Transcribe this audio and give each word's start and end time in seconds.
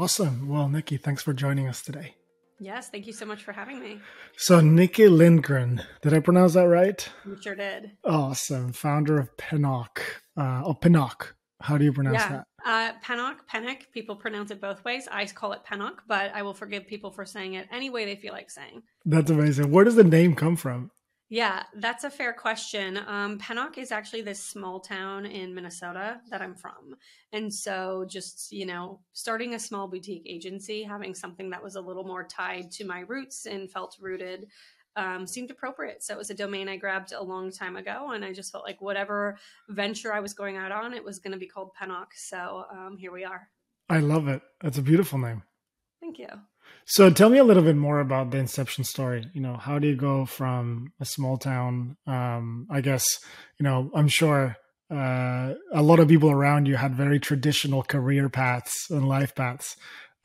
Awesome. 0.00 0.46
Well, 0.46 0.68
Nikki, 0.68 0.96
thanks 0.96 1.24
for 1.24 1.32
joining 1.32 1.66
us 1.66 1.82
today. 1.82 2.14
Yes, 2.60 2.88
thank 2.88 3.08
you 3.08 3.12
so 3.12 3.26
much 3.26 3.42
for 3.42 3.50
having 3.50 3.80
me. 3.80 3.98
So, 4.36 4.60
Nikki 4.60 5.08
Lindgren, 5.08 5.82
did 6.02 6.14
I 6.14 6.20
pronounce 6.20 6.54
that 6.54 6.68
right? 6.68 7.08
You 7.26 7.36
sure 7.42 7.56
did. 7.56 7.90
Awesome. 8.04 8.72
Founder 8.72 9.18
of 9.18 9.36
Pennock. 9.36 9.98
Uh, 10.36 10.62
oh, 10.64 10.74
Pennock. 10.80 11.32
How 11.60 11.76
do 11.76 11.84
you 11.84 11.92
pronounce 11.92 12.18
yeah. 12.18 12.28
that? 12.28 12.44
Uh, 12.64 12.92
Pennock, 13.04 13.38
Pennock. 13.52 13.90
People 13.92 14.14
pronounce 14.14 14.52
it 14.52 14.60
both 14.60 14.84
ways. 14.84 15.08
I 15.10 15.26
call 15.26 15.52
it 15.52 15.62
Pennock, 15.68 15.96
but 16.06 16.30
I 16.32 16.42
will 16.42 16.54
forgive 16.54 16.86
people 16.86 17.10
for 17.10 17.24
saying 17.24 17.54
it 17.54 17.66
any 17.72 17.90
way 17.90 18.04
they 18.04 18.14
feel 18.14 18.32
like 18.32 18.52
saying. 18.52 18.82
That's 19.04 19.32
amazing. 19.32 19.72
Where 19.72 19.84
does 19.84 19.96
the 19.96 20.04
name 20.04 20.36
come 20.36 20.54
from? 20.54 20.92
Yeah, 21.30 21.64
that's 21.74 22.04
a 22.04 22.10
fair 22.10 22.32
question. 22.32 22.98
Um, 23.06 23.38
Pennock 23.38 23.76
is 23.76 23.92
actually 23.92 24.22
this 24.22 24.42
small 24.42 24.80
town 24.80 25.26
in 25.26 25.54
Minnesota 25.54 26.22
that 26.30 26.40
I'm 26.40 26.54
from. 26.54 26.96
And 27.32 27.52
so, 27.52 28.06
just, 28.08 28.50
you 28.50 28.64
know, 28.64 29.00
starting 29.12 29.52
a 29.52 29.58
small 29.58 29.88
boutique 29.88 30.26
agency, 30.26 30.82
having 30.82 31.14
something 31.14 31.50
that 31.50 31.62
was 31.62 31.76
a 31.76 31.80
little 31.82 32.04
more 32.04 32.24
tied 32.24 32.70
to 32.72 32.86
my 32.86 33.00
roots 33.00 33.44
and 33.44 33.70
felt 33.70 33.98
rooted 34.00 34.46
um, 34.96 35.26
seemed 35.26 35.50
appropriate. 35.50 36.02
So, 36.02 36.14
it 36.14 36.18
was 36.18 36.30
a 36.30 36.34
domain 36.34 36.66
I 36.66 36.76
grabbed 36.78 37.12
a 37.12 37.22
long 37.22 37.52
time 37.52 37.76
ago. 37.76 38.12
And 38.12 38.24
I 38.24 38.32
just 38.32 38.50
felt 38.50 38.64
like 38.64 38.80
whatever 38.80 39.36
venture 39.68 40.14
I 40.14 40.20
was 40.20 40.32
going 40.32 40.56
out 40.56 40.72
on, 40.72 40.94
it 40.94 41.04
was 41.04 41.18
going 41.18 41.32
to 41.32 41.38
be 41.38 41.46
called 41.46 41.72
Pennock. 41.78 42.06
So, 42.14 42.64
um, 42.72 42.96
here 42.96 43.12
we 43.12 43.24
are. 43.24 43.48
I 43.90 43.98
love 44.00 44.28
it. 44.28 44.40
That's 44.62 44.78
a 44.78 44.82
beautiful 44.82 45.18
name. 45.18 45.42
Thank 46.00 46.18
you. 46.18 46.28
So 46.84 47.10
tell 47.10 47.28
me 47.28 47.38
a 47.38 47.44
little 47.44 47.62
bit 47.62 47.76
more 47.76 48.00
about 48.00 48.30
the 48.30 48.38
inception 48.38 48.82
story. 48.82 49.26
You 49.34 49.42
know, 49.42 49.56
how 49.56 49.78
do 49.78 49.86
you 49.86 49.96
go 49.96 50.24
from 50.24 50.92
a 51.00 51.04
small 51.04 51.36
town? 51.36 51.96
Um, 52.06 52.66
I 52.70 52.80
guess, 52.80 53.04
you 53.58 53.64
know, 53.64 53.90
I'm 53.94 54.08
sure 54.08 54.56
uh, 54.90 55.52
a 55.72 55.82
lot 55.82 56.00
of 56.00 56.08
people 56.08 56.30
around 56.30 56.66
you 56.66 56.76
had 56.76 56.94
very 56.94 57.20
traditional 57.20 57.82
career 57.82 58.30
paths 58.30 58.86
and 58.88 59.06
life 59.06 59.34
paths. 59.34 59.76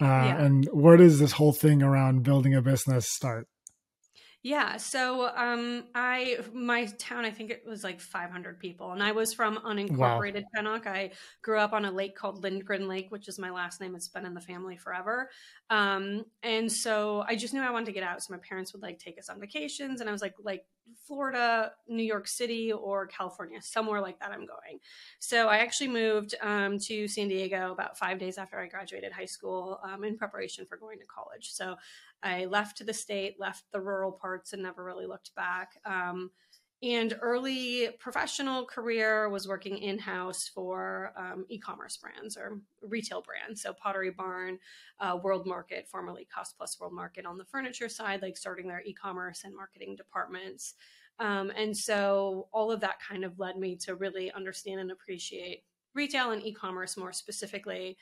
Uh, 0.02 0.06
yeah. 0.06 0.42
And 0.42 0.68
where 0.72 0.98
does 0.98 1.20
this 1.20 1.34
whole 1.34 1.54
thing 1.54 1.84
around 1.84 2.24
building 2.24 2.56
a 2.56 2.62
business 2.62 3.08
start? 3.10 3.48
Yeah, 4.46 4.76
so 4.76 5.34
um, 5.38 5.86
I 5.96 6.40
my 6.54 6.84
town 6.98 7.24
I 7.24 7.32
think 7.32 7.50
it 7.50 7.64
was 7.66 7.82
like 7.82 8.02
500 8.02 8.60
people, 8.60 8.92
and 8.92 9.02
I 9.02 9.14
was 9.14 9.34
from 9.34 9.56
unincorporated 9.60 10.44
wow. 10.54 10.62
Pennock. 10.80 10.86
I 10.86 11.12
grew 11.42 11.60
up 11.60 11.72
on 11.72 11.86
a 11.86 11.92
lake 11.92 12.14
called 12.18 12.44
Lindgren 12.44 12.90
Lake, 12.90 13.08
which 13.10 13.30
is 13.30 13.40
my 13.40 13.52
last 13.52 13.80
name. 13.80 13.96
It's 13.96 14.10
been 14.10 14.26
in 14.26 14.34
the 14.34 14.42
family 14.42 14.76
forever, 14.76 15.30
um, 15.70 16.26
and 16.44 16.70
so 16.70 17.24
I 17.26 17.38
just 17.38 17.54
knew 17.54 17.62
I 17.62 17.72
wanted 17.72 17.86
to 17.86 17.92
get 17.94 18.04
out. 18.04 18.22
So 18.22 18.34
my 18.34 18.40
parents 18.40 18.74
would 18.74 18.82
like 18.82 19.00
take 19.00 19.18
us 19.18 19.30
on 19.30 19.40
vacations, 19.40 20.02
and 20.02 20.10
I 20.10 20.12
was 20.12 20.22
like, 20.22 20.36
like 20.44 20.66
Florida, 21.08 21.72
New 21.88 22.04
York 22.04 22.28
City, 22.28 22.74
or 22.74 23.08
California, 23.08 23.62
somewhere 23.62 24.02
like 24.02 24.20
that. 24.20 24.32
I'm 24.32 24.46
going. 24.46 24.80
So 25.20 25.48
I 25.48 25.60
actually 25.60 25.88
moved 25.88 26.36
um, 26.42 26.78
to 26.80 27.08
San 27.08 27.30
Diego 27.30 27.72
about 27.72 27.98
five 27.98 28.20
days 28.20 28.38
after 28.38 28.60
I 28.60 28.68
graduated 28.68 29.14
high 29.14 29.24
school 29.24 29.80
um, 29.84 30.04
in 30.04 30.18
preparation 30.18 30.66
for 30.66 30.76
going 30.76 31.00
to 31.00 31.06
college. 31.06 31.52
So 31.54 31.76
I 32.24 32.46
left 32.46 32.86
the 32.86 32.94
state, 32.94 33.36
left 33.40 33.66
the 33.72 33.82
rural 33.82 34.12
parts, 34.12 34.54
and 34.54 34.64
never 34.64 34.84
really 34.84 35.06
looked 35.06 35.36
back. 35.36 35.78
Um, 35.86 36.32
and 36.84 37.18
early 37.22 37.92
professional 37.98 38.66
career 38.66 39.30
was 39.30 39.48
working 39.48 39.78
in 39.78 39.98
house 39.98 40.50
for 40.54 41.14
um, 41.16 41.46
e 41.48 41.58
commerce 41.58 41.96
brands 41.96 42.36
or 42.36 42.60
retail 42.82 43.22
brands. 43.22 43.62
So 43.62 43.72
Pottery 43.72 44.12
Barn, 44.12 44.60
uh, 45.00 45.18
World 45.24 45.48
Market, 45.48 45.88
formerly 45.90 46.28
Cost 46.34 46.58
Plus 46.58 46.78
World 46.80 46.92
Market 46.92 47.26
on 47.26 47.38
the 47.38 47.46
furniture 47.46 47.88
side, 47.88 48.22
like 48.22 48.36
starting 48.36 48.68
their 48.68 48.82
e 48.86 48.94
commerce 48.94 49.44
and 49.46 49.56
marketing 49.56 49.96
departments. 49.96 50.74
Um, 51.20 51.54
and 51.56 51.76
so 51.76 52.50
all 52.52 52.70
of 52.70 52.82
that 52.82 53.00
kind 53.00 53.24
of 53.24 53.40
led 53.40 53.58
me 53.58 53.78
to 53.78 53.96
really 53.96 54.30
understand 54.34 54.82
and 54.82 54.92
appreciate 54.92 55.64
retail 55.96 56.32
and 56.32 56.44
e 56.44 56.52
commerce 56.54 56.98
more 56.98 57.14
specifically. 57.14 57.98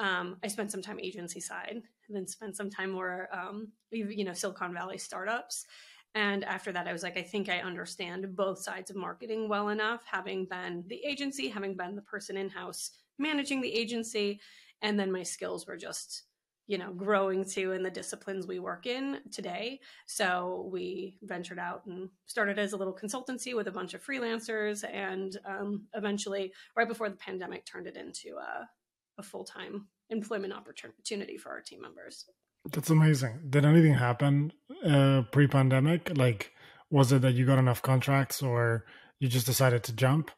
Um, 0.00 0.38
I 0.42 0.48
spent 0.48 0.72
some 0.72 0.82
time 0.82 0.98
agency 0.98 1.40
side, 1.40 1.82
and 2.08 2.16
then 2.16 2.26
spent 2.26 2.56
some 2.56 2.70
time 2.70 2.90
more, 2.90 3.28
um, 3.32 3.68
you 3.92 4.24
know, 4.24 4.32
Silicon 4.32 4.74
Valley 4.74 4.98
startups. 4.98 5.66
And 6.14 6.42
after 6.42 6.72
that, 6.72 6.88
I 6.88 6.92
was 6.92 7.04
like, 7.04 7.16
I 7.16 7.22
think 7.22 7.48
I 7.48 7.58
understand 7.58 8.34
both 8.34 8.58
sides 8.58 8.90
of 8.90 8.96
marketing 8.96 9.48
well 9.48 9.68
enough, 9.68 10.02
having 10.10 10.46
been 10.46 10.84
the 10.88 11.00
agency, 11.04 11.48
having 11.48 11.76
been 11.76 11.94
the 11.94 12.02
person 12.02 12.36
in 12.36 12.48
house 12.48 12.90
managing 13.18 13.60
the 13.60 13.72
agency. 13.72 14.40
And 14.82 14.98
then 14.98 15.12
my 15.12 15.22
skills 15.22 15.66
were 15.66 15.76
just, 15.76 16.24
you 16.66 16.78
know, 16.78 16.92
growing 16.92 17.44
too 17.44 17.72
in 17.72 17.82
the 17.82 17.90
disciplines 17.90 18.46
we 18.46 18.58
work 18.58 18.86
in 18.86 19.20
today. 19.30 19.80
So 20.06 20.68
we 20.72 21.18
ventured 21.22 21.58
out 21.58 21.84
and 21.86 22.08
started 22.26 22.58
as 22.58 22.72
a 22.72 22.76
little 22.76 22.96
consultancy 22.96 23.54
with 23.54 23.68
a 23.68 23.72
bunch 23.72 23.94
of 23.94 24.04
freelancers. 24.04 24.82
And 24.90 25.36
um, 25.44 25.86
eventually, 25.94 26.52
right 26.74 26.88
before 26.88 27.10
the 27.10 27.16
pandemic, 27.16 27.66
turned 27.66 27.86
it 27.86 27.96
into 27.96 28.36
a, 28.38 28.68
a 29.20 29.22
full 29.22 29.44
time 29.44 29.86
employment 30.08 30.52
opportunity 30.52 31.36
for 31.36 31.50
our 31.50 31.60
team 31.60 31.80
members. 31.82 32.24
That's 32.72 32.90
amazing. 32.90 33.34
Did 33.48 33.64
anything 33.64 33.94
happen 33.94 34.52
uh, 34.84 35.22
pre-pandemic? 35.30 36.00
Like, 36.16 36.52
was 36.90 37.12
it 37.12 37.22
that 37.22 37.34
you 37.34 37.46
got 37.46 37.58
enough 37.58 37.82
contracts, 37.82 38.42
or 38.42 38.84
you 39.20 39.28
just 39.28 39.46
decided 39.46 39.82
to 39.84 39.92
jump? 39.92 40.30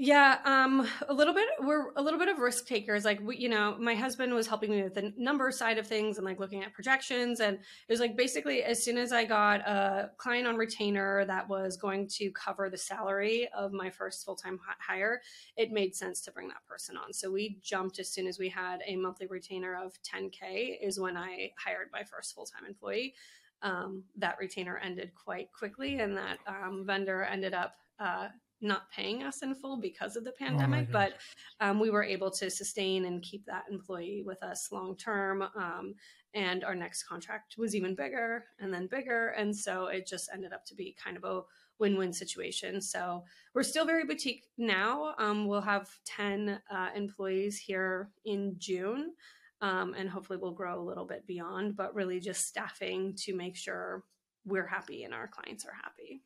Yeah, 0.00 0.38
um, 0.44 0.86
a 1.08 1.12
little 1.12 1.34
bit. 1.34 1.48
We're 1.58 1.90
a 1.96 2.02
little 2.02 2.20
bit 2.20 2.28
of 2.28 2.38
risk 2.38 2.68
takers. 2.68 3.04
Like, 3.04 3.18
we, 3.20 3.36
you 3.36 3.48
know, 3.48 3.76
my 3.80 3.96
husband 3.96 4.32
was 4.32 4.46
helping 4.46 4.70
me 4.70 4.84
with 4.84 4.94
the 4.94 5.12
number 5.16 5.50
side 5.50 5.76
of 5.76 5.88
things 5.88 6.18
and 6.18 6.24
like 6.24 6.38
looking 6.38 6.62
at 6.62 6.72
projections. 6.72 7.40
And 7.40 7.56
it 7.56 7.92
was 7.92 7.98
like 7.98 8.16
basically 8.16 8.62
as 8.62 8.80
soon 8.80 8.96
as 8.96 9.12
I 9.12 9.24
got 9.24 9.58
a 9.62 10.12
client 10.16 10.46
on 10.46 10.56
retainer 10.56 11.24
that 11.24 11.48
was 11.48 11.76
going 11.76 12.06
to 12.10 12.30
cover 12.30 12.70
the 12.70 12.78
salary 12.78 13.48
of 13.52 13.72
my 13.72 13.90
first 13.90 14.24
full 14.24 14.36
time 14.36 14.60
hire, 14.78 15.20
it 15.56 15.72
made 15.72 15.96
sense 15.96 16.20
to 16.20 16.30
bring 16.30 16.46
that 16.46 16.64
person 16.68 16.96
on. 16.96 17.12
So 17.12 17.32
we 17.32 17.58
jumped 17.60 17.98
as 17.98 18.08
soon 18.08 18.28
as 18.28 18.38
we 18.38 18.48
had 18.48 18.82
a 18.86 18.94
monthly 18.94 19.26
retainer 19.26 19.74
of 19.74 19.98
10K, 20.04 20.76
is 20.80 21.00
when 21.00 21.16
I 21.16 21.50
hired 21.58 21.88
my 21.92 22.04
first 22.04 22.36
full 22.36 22.46
time 22.46 22.66
employee. 22.68 23.14
Um, 23.62 24.04
that 24.16 24.36
retainer 24.38 24.78
ended 24.78 25.10
quite 25.16 25.52
quickly, 25.52 25.98
and 25.98 26.16
that 26.16 26.38
um, 26.46 26.84
vendor 26.86 27.24
ended 27.24 27.52
up 27.52 27.74
uh, 27.98 28.28
not 28.60 28.90
paying 28.90 29.22
us 29.22 29.42
in 29.42 29.54
full 29.54 29.76
because 29.76 30.16
of 30.16 30.24
the 30.24 30.32
oh 30.32 30.38
pandemic, 30.38 30.88
oh 30.90 30.92
but 30.92 31.12
um, 31.60 31.78
we 31.78 31.90
were 31.90 32.02
able 32.02 32.30
to 32.30 32.50
sustain 32.50 33.04
and 33.04 33.22
keep 33.22 33.44
that 33.46 33.64
employee 33.70 34.22
with 34.24 34.42
us 34.42 34.70
long 34.72 34.96
term. 34.96 35.42
Um, 35.42 35.94
and 36.34 36.64
our 36.64 36.74
next 36.74 37.04
contract 37.04 37.56
was 37.56 37.74
even 37.74 37.94
bigger 37.94 38.44
and 38.60 38.72
then 38.72 38.86
bigger. 38.86 39.28
And 39.28 39.56
so 39.56 39.86
it 39.86 40.06
just 40.06 40.28
ended 40.32 40.52
up 40.52 40.64
to 40.66 40.74
be 40.74 40.94
kind 41.02 41.16
of 41.16 41.24
a 41.24 41.42
win 41.78 41.96
win 41.96 42.12
situation. 42.12 42.80
So 42.80 43.24
we're 43.54 43.62
still 43.62 43.86
very 43.86 44.04
boutique 44.04 44.44
now. 44.58 45.14
Um, 45.18 45.46
we'll 45.46 45.60
have 45.60 45.88
10 46.04 46.60
uh, 46.70 46.88
employees 46.94 47.58
here 47.58 48.10
in 48.24 48.56
June. 48.58 49.12
Um, 49.60 49.94
and 49.94 50.08
hopefully 50.08 50.38
we'll 50.40 50.52
grow 50.52 50.80
a 50.80 50.84
little 50.84 51.04
bit 51.04 51.26
beyond, 51.26 51.76
but 51.76 51.94
really 51.94 52.20
just 52.20 52.46
staffing 52.46 53.14
to 53.16 53.34
make 53.34 53.56
sure 53.56 54.04
we're 54.44 54.66
happy 54.66 55.04
and 55.04 55.12
our 55.12 55.26
clients 55.26 55.64
are 55.64 55.74
happy. 55.74 56.22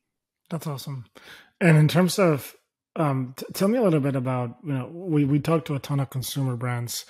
That's 0.53 0.67
awesome. 0.67 1.07
And 1.63 1.79
in 1.79 1.89
terms 1.89 2.19
of, 2.19 2.55
um, 2.95 3.33
t- 3.39 3.47
tell 3.55 3.69
me 3.69 3.79
a 3.79 3.83
little 3.83 4.01
bit 4.01 4.15
about, 4.15 4.59
you 4.63 4.75
know, 4.75 4.91
we, 4.93 5.25
we 5.25 5.41
talked 5.41 5.67
to 5.69 5.75
a 5.75 5.79
ton 5.79 5.99
of 5.99 6.11
consumer 6.11 6.57
brands, 6.57 7.07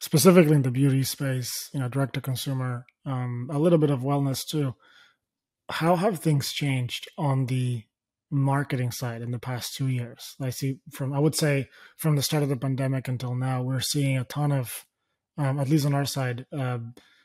specifically 0.00 0.54
in 0.54 0.62
the 0.62 0.70
beauty 0.70 1.02
space, 1.02 1.68
you 1.74 1.80
know, 1.80 1.90
direct 1.90 2.14
to 2.14 2.22
consumer, 2.22 2.86
um, 3.04 3.50
a 3.52 3.58
little 3.58 3.78
bit 3.78 3.90
of 3.90 4.00
wellness 4.00 4.46
too. 4.46 4.74
How 5.68 5.96
have 5.96 6.20
things 6.20 6.54
changed 6.54 7.06
on 7.18 7.46
the 7.46 7.84
marketing 8.30 8.92
side 8.92 9.20
in 9.20 9.30
the 9.30 9.38
past 9.38 9.74
two 9.74 9.88
years? 9.88 10.34
I 10.40 10.48
see 10.48 10.78
from, 10.90 11.12
I 11.12 11.18
would 11.18 11.34
say 11.34 11.68
from 11.98 12.16
the 12.16 12.22
start 12.22 12.44
of 12.44 12.48
the 12.48 12.56
pandemic 12.56 13.08
until 13.08 13.34
now, 13.34 13.62
we're 13.62 13.80
seeing 13.80 14.16
a 14.16 14.24
ton 14.24 14.52
of, 14.52 14.86
um, 15.36 15.60
at 15.60 15.68
least 15.68 15.84
on 15.84 15.92
our 15.92 16.06
side, 16.06 16.46
uh, 16.50 16.78
a 16.78 16.82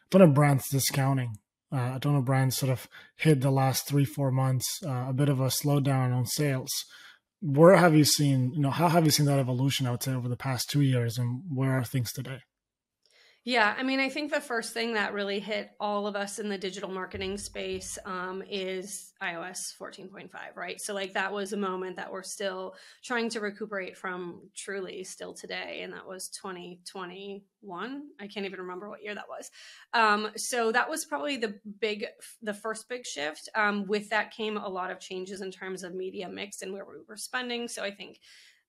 ton 0.09 0.21
of 0.21 0.33
brands 0.33 0.67
discounting 0.67 1.37
uh, 1.71 1.99
Adona 1.99 2.23
Brand 2.23 2.53
sort 2.53 2.71
of 2.71 2.87
hit 3.15 3.41
the 3.41 3.51
last 3.51 3.87
three, 3.87 4.05
four 4.05 4.31
months, 4.31 4.81
uh, 4.85 5.05
a 5.09 5.13
bit 5.13 5.29
of 5.29 5.39
a 5.39 5.47
slowdown 5.47 6.13
on 6.13 6.25
sales. 6.25 6.71
Where 7.41 7.75
have 7.75 7.95
you 7.95 8.03
seen, 8.03 8.53
you 8.53 8.61
know, 8.61 8.69
how 8.69 8.89
have 8.89 9.05
you 9.05 9.11
seen 9.11 9.25
that 9.25 9.39
evolution, 9.39 9.87
I 9.87 9.91
would 9.91 10.03
say, 10.03 10.13
over 10.13 10.27
the 10.27 10.37
past 10.37 10.69
two 10.69 10.81
years 10.81 11.17
and 11.17 11.41
where 11.49 11.71
are 11.71 11.83
things 11.83 12.11
today? 12.11 12.39
Yeah, 13.43 13.73
I 13.75 13.81
mean, 13.81 13.99
I 13.99 14.07
think 14.07 14.31
the 14.31 14.39
first 14.39 14.71
thing 14.71 14.93
that 14.93 15.13
really 15.13 15.39
hit 15.39 15.71
all 15.79 16.05
of 16.05 16.15
us 16.15 16.37
in 16.37 16.47
the 16.47 16.59
digital 16.59 16.91
marketing 16.91 17.39
space 17.39 17.97
um, 18.05 18.43
is 18.47 19.13
iOS 19.19 19.75
14.5, 19.75 20.29
right? 20.55 20.79
So, 20.79 20.93
like, 20.93 21.13
that 21.13 21.33
was 21.33 21.51
a 21.51 21.57
moment 21.57 21.95
that 21.95 22.11
we're 22.11 22.21
still 22.21 22.75
trying 23.03 23.29
to 23.29 23.39
recuperate 23.39 23.97
from 23.97 24.41
truly 24.55 25.03
still 25.03 25.33
today. 25.33 25.79
And 25.81 25.91
that 25.91 26.07
was 26.07 26.29
2021. 26.29 28.03
I 28.19 28.27
can't 28.27 28.45
even 28.45 28.59
remember 28.59 28.89
what 28.89 29.01
year 29.01 29.15
that 29.15 29.27
was. 29.27 29.49
Um, 29.95 30.29
so, 30.37 30.71
that 30.71 30.87
was 30.87 31.05
probably 31.05 31.37
the 31.37 31.55
big, 31.79 32.05
the 32.43 32.53
first 32.53 32.87
big 32.89 33.07
shift. 33.07 33.49
Um, 33.55 33.87
with 33.87 34.07
that 34.09 34.29
came 34.29 34.55
a 34.57 34.69
lot 34.69 34.91
of 34.91 34.99
changes 34.99 35.41
in 35.41 35.49
terms 35.49 35.81
of 35.81 35.95
media 35.95 36.29
mix 36.29 36.61
and 36.61 36.71
where 36.71 36.85
we 36.85 36.97
were 37.09 37.17
spending. 37.17 37.67
So, 37.67 37.81
I 37.83 37.89
think 37.89 38.19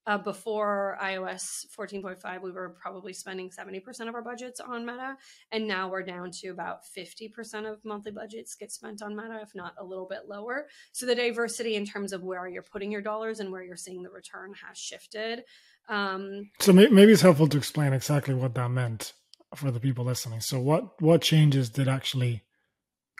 uh, 0.07 0.19
before 0.19 0.99
iOS 1.01 1.67
14.5, 1.77 2.43
we 2.43 2.51
were 2.51 2.71
probably 2.71 3.13
spending 3.13 3.51
70% 3.51 4.09
of 4.09 4.15
our 4.15 4.23
budgets 4.23 4.59
on 4.59 4.85
Meta. 4.85 5.17
And 5.53 5.69
now 5.69 5.89
we're 5.89 6.03
down 6.03 6.31
to 6.41 6.49
about 6.49 6.81
50% 6.97 7.71
of 7.71 7.85
monthly 7.85 8.11
budgets 8.11 8.55
get 8.55 8.73
spent 8.73 9.03
on 9.03 9.15
Meta, 9.15 9.39
if 9.43 9.55
not 9.55 9.75
a 9.79 9.85
little 9.85 10.07
bit 10.07 10.29
lower. 10.29 10.67
So 10.93 11.07
the 11.07 11.15
diversity 11.15 11.77
in 11.77 11.87
terms 11.87 12.13
of 12.13 12.23
where 12.23 12.49
you're 12.49 12.63
putting 12.63 12.91
your 12.91 13.03
dollars 13.03 13.39
and 13.41 13.53
where 13.53 13.63
you're 13.63 13.77
seeing 13.77 14.03
the 14.03 14.11
return 14.11 14.55
has 14.67 14.77
shifted. 14.77 15.45
Um, 15.89 16.51
so 16.59 16.73
maybe 16.73 17.13
it's 17.13 17.23
helpful 17.23 17.49
to 17.49 17.59
explain 17.59 17.93
exactly 17.93 18.35
what 18.35 18.55
that 18.55 18.71
meant. 18.71 19.13
for 19.55 19.71
the 19.71 19.81
people 19.81 20.05
listening. 20.05 20.41
So 20.41 20.59
what 20.59 21.01
what 21.03 21.21
changes 21.21 21.69
did 21.69 21.87
actually 21.87 22.43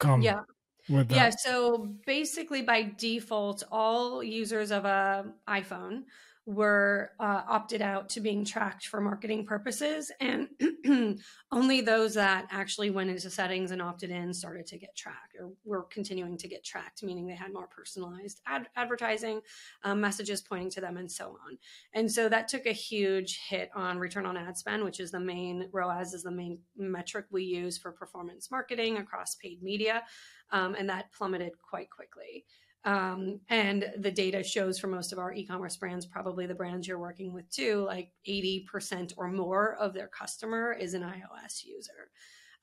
come? 0.01 0.23
Yeah. 0.23 0.41
Yeah, 0.89 1.31
so 1.31 1.95
basically 2.07 2.63
by 2.63 2.83
default, 2.83 3.63
all 3.71 4.23
users 4.23 4.73
of 4.73 4.85
a 4.85 5.27
iPhone 5.49 6.03
were 6.45 7.11
uh, 7.21 7.43
opted 7.49 7.81
out 7.81 8.09
to 8.09 8.21
being 8.21 8.45
tracked 8.45 8.87
for 8.87 9.01
marketing 9.01 9.47
purposes 9.47 10.11
and 10.21 10.49
only 11.53 11.81
those 11.81 12.15
that 12.15 12.49
actually 12.51 12.91
went 12.91 13.09
into 13.09 13.31
settings 13.31 13.71
and 13.71 13.81
opted 13.81 14.11
in 14.11 14.35
started 14.35 14.67
to 14.67 14.77
get 14.77 14.95
tracked 14.97 15.37
or 15.39 15.53
were 15.65 15.85
continuing 15.85 16.37
to 16.37 16.49
get 16.49 16.65
tracked 16.65 17.05
meaning 17.05 17.29
they 17.29 17.35
had 17.35 17.53
more 17.53 17.69
personalized 17.69 18.41
ad- 18.47 18.69
advertising 18.75 19.41
um, 19.85 20.01
messages 20.01 20.43
pointing 20.43 20.69
to 20.71 20.81
them 20.81 20.97
and 20.97 21.11
so 21.11 21.37
on. 21.47 21.57
And 21.95 22.11
so 22.11 22.29
that 22.29 22.49
took 22.49 22.67
a 22.67 22.73
huge 22.73 23.39
hit 23.49 23.71
on 23.77 24.01
return 24.01 24.27
on 24.27 24.37
ad 24.37 24.59
spend 24.59 24.83
which 24.83 24.99
is 24.99 25.13
the 25.13 25.21
main 25.21 25.69
roas 25.71 26.13
is 26.13 26.25
the 26.25 26.31
main 26.33 26.59
metric 26.77 27.27
we 27.31 27.45
use 27.45 27.79
for 27.79 27.93
performance 27.93 28.51
marketing 28.51 28.97
across 28.97 29.37
paid 29.37 29.63
media 29.63 30.03
um, 30.51 30.75
and 30.75 30.89
that 30.89 31.13
plummeted 31.13 31.53
quite 31.63 31.89
quickly 31.89 32.45
um, 32.85 33.41
and 33.49 33.93
the 33.99 34.11
data 34.11 34.43
shows 34.43 34.79
for 34.79 34.89
most 34.89 35.13
of 35.13 35.19
our 35.19 35.33
e-commerce 35.33 35.77
brands, 35.77 36.05
probably 36.05 36.47
the 36.47 36.55
brands 36.55 36.89
you're 36.89 36.99
working 36.99 37.33
with 37.33 37.49
too, 37.51 37.85
like 37.87 38.11
80% 38.29 39.13
or 39.17 39.29
more 39.29 39.77
of 39.77 39.95
their 39.95 40.09
customer 40.09 40.73
is 40.73 40.95
an 40.95 41.03
iOS 41.03 41.65
user. 41.65 42.11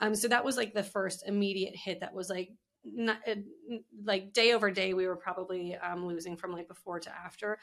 Um, 0.01 0.15
so 0.15 0.27
that 0.27 0.43
was 0.43 0.57
like 0.57 0.73
the 0.73 0.83
first 0.83 1.23
immediate 1.25 1.75
hit 1.75 2.01
that 2.01 2.13
was 2.13 2.29
like 2.29 2.51
not, 2.83 3.19
uh, 3.27 3.35
like 4.03 4.33
day 4.33 4.53
over 4.53 4.71
day, 4.71 4.93
we 4.93 5.07
were 5.07 5.15
probably 5.15 5.75
um, 5.75 6.05
losing 6.05 6.35
from 6.35 6.51
like 6.51 6.67
before 6.67 6.99
to 6.99 7.11
after 7.11 7.59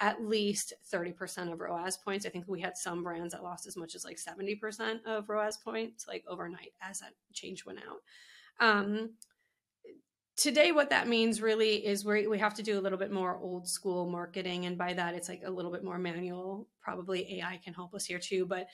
at 0.00 0.24
least 0.24 0.72
30% 0.92 1.52
of 1.52 1.60
ROAS 1.60 1.98
points. 1.98 2.24
I 2.24 2.30
think 2.30 2.46
we 2.48 2.60
had 2.60 2.76
some 2.76 3.02
brands 3.02 3.34
that 3.34 3.42
lost 3.42 3.66
as 3.66 3.76
much 3.76 3.94
as 3.94 4.04
like 4.04 4.18
70% 4.18 5.04
of 5.04 5.28
ROAS 5.28 5.58
points, 5.58 6.06
like 6.08 6.24
overnight 6.28 6.72
as 6.80 7.00
that 7.00 7.12
change 7.32 7.66
went 7.66 7.80
out. 7.80 8.00
Um, 8.66 9.10
today 10.40 10.72
what 10.72 10.88
that 10.88 11.06
means 11.06 11.42
really 11.42 11.86
is 11.86 12.04
we 12.04 12.26
we 12.26 12.38
have 12.38 12.54
to 12.54 12.62
do 12.62 12.78
a 12.78 12.80
little 12.80 12.98
bit 12.98 13.12
more 13.12 13.36
old 13.36 13.68
school 13.68 14.08
marketing 14.08 14.64
and 14.64 14.78
by 14.78 14.94
that 14.94 15.14
it's 15.14 15.28
like 15.28 15.42
a 15.44 15.50
little 15.50 15.70
bit 15.70 15.84
more 15.84 15.98
manual. 15.98 16.66
Probably 16.80 17.38
ai 17.38 17.60
can 17.62 17.74
help 17.74 17.94
us 17.94 18.06
here 18.06 18.18
too 18.18 18.46
but 18.46 18.66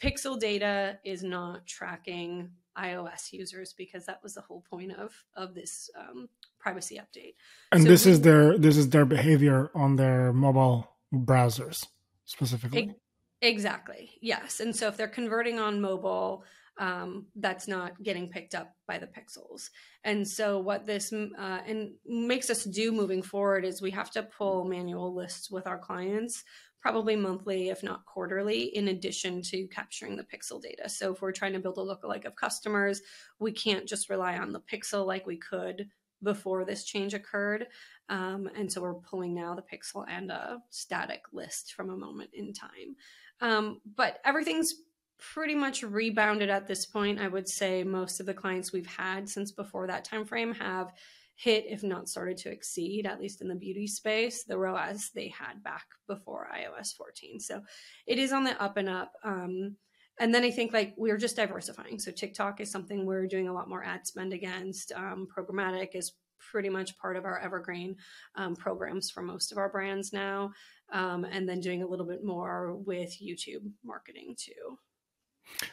pixel 0.00 0.38
data 0.38 0.98
is 1.04 1.22
not 1.22 1.66
tracking 1.66 2.50
ios 2.78 3.32
users 3.32 3.72
because 3.72 4.04
that 4.04 4.22
was 4.22 4.34
the 4.34 4.42
whole 4.42 4.62
point 4.68 4.92
of 4.92 5.14
of 5.34 5.54
this 5.54 5.88
um, 5.98 6.28
privacy 6.58 7.00
update. 7.00 7.34
And 7.72 7.82
so 7.82 7.88
this 7.88 8.04
we, 8.04 8.12
is 8.12 8.20
their 8.20 8.58
this 8.58 8.76
is 8.76 8.90
their 8.90 9.06
behavior 9.06 9.70
on 9.74 9.96
their 9.96 10.34
mobile 10.34 10.86
browsers 11.14 11.86
specifically? 12.26 12.94
Exactly 13.40 14.10
yes. 14.20 14.60
And 14.60 14.76
so 14.76 14.88
if 14.88 14.98
they're 14.98 15.08
converting 15.08 15.58
on 15.58 15.80
mobile 15.80 16.44
um, 16.78 17.26
that's 17.36 17.66
not 17.68 18.02
getting 18.02 18.28
picked 18.28 18.54
up 18.54 18.74
by 18.86 18.98
the 18.98 19.06
pixels. 19.06 19.70
And 20.04 20.26
so, 20.26 20.58
what 20.58 20.86
this 20.86 21.12
uh, 21.12 21.60
and 21.66 21.92
makes 22.06 22.50
us 22.50 22.64
do 22.64 22.92
moving 22.92 23.22
forward 23.22 23.64
is 23.64 23.80
we 23.80 23.90
have 23.92 24.10
to 24.12 24.22
pull 24.22 24.64
manual 24.64 25.14
lists 25.14 25.50
with 25.50 25.66
our 25.66 25.78
clients, 25.78 26.44
probably 26.80 27.16
monthly, 27.16 27.70
if 27.70 27.82
not 27.82 28.04
quarterly, 28.04 28.76
in 28.76 28.88
addition 28.88 29.42
to 29.42 29.66
capturing 29.68 30.16
the 30.16 30.24
pixel 30.24 30.60
data. 30.60 30.88
So, 30.88 31.12
if 31.12 31.22
we're 31.22 31.32
trying 31.32 31.54
to 31.54 31.60
build 31.60 31.78
a 31.78 31.80
lookalike 31.80 32.26
of 32.26 32.36
customers, 32.36 33.00
we 33.38 33.52
can't 33.52 33.88
just 33.88 34.10
rely 34.10 34.38
on 34.38 34.52
the 34.52 34.60
pixel 34.60 35.06
like 35.06 35.26
we 35.26 35.38
could 35.38 35.88
before 36.22 36.64
this 36.64 36.84
change 36.84 37.14
occurred. 37.14 37.66
Um, 38.08 38.48
and 38.56 38.70
so, 38.70 38.82
we're 38.82 38.94
pulling 38.94 39.34
now 39.34 39.54
the 39.54 39.62
pixel 39.62 40.04
and 40.08 40.30
a 40.30 40.58
static 40.70 41.22
list 41.32 41.72
from 41.72 41.88
a 41.88 41.96
moment 41.96 42.30
in 42.34 42.52
time. 42.52 42.96
Um, 43.40 43.80
but 43.96 44.18
everything's 44.24 44.72
pretty 45.18 45.54
much 45.54 45.82
rebounded 45.82 46.50
at 46.50 46.66
this 46.66 46.86
point. 46.86 47.20
I 47.20 47.28
would 47.28 47.48
say 47.48 47.84
most 47.84 48.20
of 48.20 48.26
the 48.26 48.34
clients 48.34 48.72
we've 48.72 48.86
had 48.86 49.28
since 49.28 49.52
before 49.52 49.86
that 49.86 50.04
time 50.04 50.24
frame 50.24 50.54
have 50.54 50.92
hit, 51.36 51.66
if 51.68 51.82
not 51.82 52.08
started 52.08 52.36
to 52.38 52.50
exceed, 52.50 53.06
at 53.06 53.20
least 53.20 53.42
in 53.42 53.48
the 53.48 53.54
beauty 53.54 53.86
space, 53.86 54.44
the 54.44 54.56
ROAS 54.56 55.10
they 55.14 55.28
had 55.28 55.62
back 55.62 55.86
before 56.08 56.48
iOS 56.54 56.94
14. 56.96 57.40
So 57.40 57.62
it 58.06 58.18
is 58.18 58.32
on 58.32 58.44
the 58.44 58.60
up 58.60 58.76
and 58.76 58.88
up. 58.88 59.12
Um, 59.22 59.76
and 60.18 60.34
then 60.34 60.44
I 60.44 60.50
think 60.50 60.72
like 60.72 60.94
we're 60.96 61.18
just 61.18 61.36
diversifying. 61.36 61.98
So 61.98 62.10
TikTok 62.10 62.60
is 62.60 62.70
something 62.70 63.04
we're 63.04 63.26
doing 63.26 63.48
a 63.48 63.52
lot 63.52 63.68
more 63.68 63.84
ad 63.84 64.06
spend 64.06 64.32
against. 64.32 64.92
Um, 64.92 65.28
programmatic 65.34 65.90
is 65.94 66.12
pretty 66.38 66.70
much 66.70 66.96
part 66.98 67.16
of 67.16 67.24
our 67.24 67.38
evergreen 67.38 67.96
um, 68.36 68.56
programs 68.56 69.10
for 69.10 69.22
most 69.22 69.52
of 69.52 69.58
our 69.58 69.68
brands 69.68 70.12
now. 70.12 70.52
Um, 70.90 71.24
and 71.24 71.46
then 71.46 71.60
doing 71.60 71.82
a 71.82 71.86
little 71.86 72.06
bit 72.06 72.24
more 72.24 72.76
with 72.76 73.20
YouTube 73.20 73.70
marketing 73.84 74.36
too. 74.38 74.78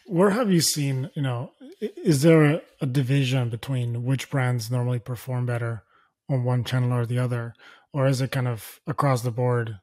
Where 0.06 0.32
have 0.32 0.52
you 0.52 0.62
seen, 0.62 1.10
you 1.14 1.22
know, 1.22 1.52
is 1.80 2.22
there 2.22 2.44
a, 2.44 2.62
a, 2.82 2.86
division 2.86 3.50
between 3.50 4.04
which 4.04 4.30
brands 4.30 4.72
normally 4.72 5.00
perform 5.00 5.46
better 5.46 5.84
on 6.30 6.44
one 6.44 6.64
channel 6.64 6.94
or 6.94 7.06
the 7.06 7.20
other? 7.20 7.54
Or 7.92 8.08
is 8.08 8.22
it 8.22 8.32
kind 8.32 8.48
of 8.48 8.80
across 8.88 9.22
the 9.22 9.32
board 9.32 9.80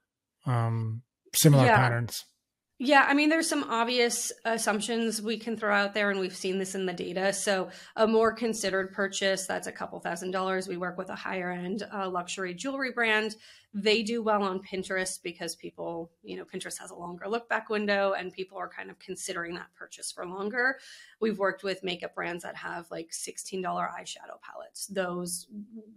um, 0.46 1.02
similar 1.34 1.64
yeah. 1.64 1.76
patterns? 1.76 2.24
Yeah, 2.82 3.04
I 3.06 3.12
mean, 3.12 3.28
there's 3.28 3.46
some 3.46 3.64
obvious 3.64 4.32
assumptions 4.46 5.20
we 5.20 5.38
can 5.38 5.54
throw 5.54 5.74
out 5.74 5.92
there, 5.92 6.08
and 6.08 6.18
we've 6.18 6.34
seen 6.34 6.58
this 6.58 6.74
in 6.74 6.86
the 6.86 6.94
data. 6.94 7.30
So, 7.34 7.68
a 7.94 8.06
more 8.06 8.32
considered 8.32 8.94
purchase 8.94 9.46
that's 9.46 9.66
a 9.66 9.72
couple 9.72 10.00
thousand 10.00 10.30
dollars. 10.30 10.66
We 10.66 10.78
work 10.78 10.96
with 10.96 11.10
a 11.10 11.14
higher 11.14 11.50
end 11.50 11.86
uh, 11.92 12.08
luxury 12.08 12.54
jewelry 12.54 12.90
brand 12.90 13.34
they 13.72 14.02
do 14.02 14.22
well 14.22 14.42
on 14.42 14.60
Pinterest 14.60 15.22
because 15.22 15.54
people, 15.54 16.10
you 16.22 16.36
know, 16.36 16.44
Pinterest 16.44 16.78
has 16.78 16.90
a 16.90 16.94
longer 16.94 17.28
look 17.28 17.48
back 17.48 17.68
window 17.68 18.14
and 18.18 18.32
people 18.32 18.58
are 18.58 18.68
kind 18.68 18.90
of 18.90 18.98
considering 18.98 19.54
that 19.54 19.72
purchase 19.78 20.10
for 20.10 20.26
longer. 20.26 20.78
We've 21.20 21.38
worked 21.38 21.62
with 21.62 21.84
makeup 21.84 22.14
brands 22.14 22.42
that 22.42 22.56
have 22.56 22.90
like 22.90 23.10
$16 23.10 23.62
eyeshadow 23.62 24.40
palettes. 24.42 24.86
Those 24.86 25.46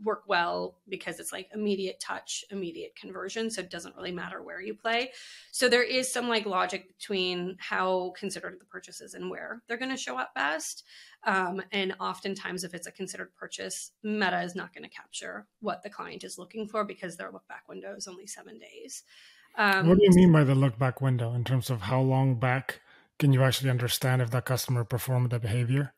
work 0.04 0.24
well 0.28 0.78
because 0.88 1.20
it's 1.20 1.32
like 1.32 1.50
immediate 1.54 2.00
touch, 2.00 2.46
immediate 2.52 2.96
conversion. 2.96 3.50
So 3.50 3.62
it 3.62 3.72
doesn't 3.72 3.96
really 3.96 4.12
matter 4.12 4.44
where 4.44 4.62
you 4.62 4.76
play. 4.76 5.12
So 5.52 5.68
there 5.68 5.84
is 5.84 6.12
some 6.12 6.30
like 6.30 6.46
logic 6.46 6.96
between 6.96 7.58
how 7.60 8.14
considered 8.16 8.58
the 8.60 8.66
purchases 8.66 9.16
and 9.16 9.32
where 9.32 9.64
they're 9.68 9.78
going 9.78 9.90
to 9.90 9.98
show 9.98 10.18
up 10.18 10.36
best. 10.36 10.84
Um, 11.26 11.62
and 11.72 11.96
oftentimes, 12.00 12.64
if 12.64 12.74
it's 12.74 12.88
a 12.88 12.92
considered 12.92 13.34
purchase, 13.36 13.92
Meta 14.04 14.42
is 14.42 14.56
not 14.56 14.74
going 14.74 14.84
to 14.84 14.90
capture 14.90 15.48
what 15.62 15.84
the 15.84 15.90
client 15.90 16.24
is 16.24 16.38
looking 16.38 16.68
for 16.68 16.84
because 16.84 17.18
their 17.18 17.32
look 17.32 17.48
back 17.48 17.68
window 17.70 17.96
is 17.96 18.08
only 18.08 18.28
seven 18.28 18.60
days. 18.60 19.04
Um, 19.58 19.88
what 19.88 19.98
do 19.98 20.04
you 20.04 20.12
mean 20.12 20.32
by 20.32 20.44
the 20.44 20.56
look 20.56 20.78
back 20.80 21.02
window 21.02 21.34
in 21.34 21.44
terms 21.44 21.70
of 21.70 21.82
how 21.84 22.02
long 22.02 22.36
back 22.36 22.82
can 23.20 23.34
you 23.34 23.44
actually 23.44 23.70
understand 23.70 24.22
if 24.22 24.32
that 24.32 24.46
customer 24.46 24.84
performed 24.84 25.30
the 25.30 25.40
behavior? 25.40 25.94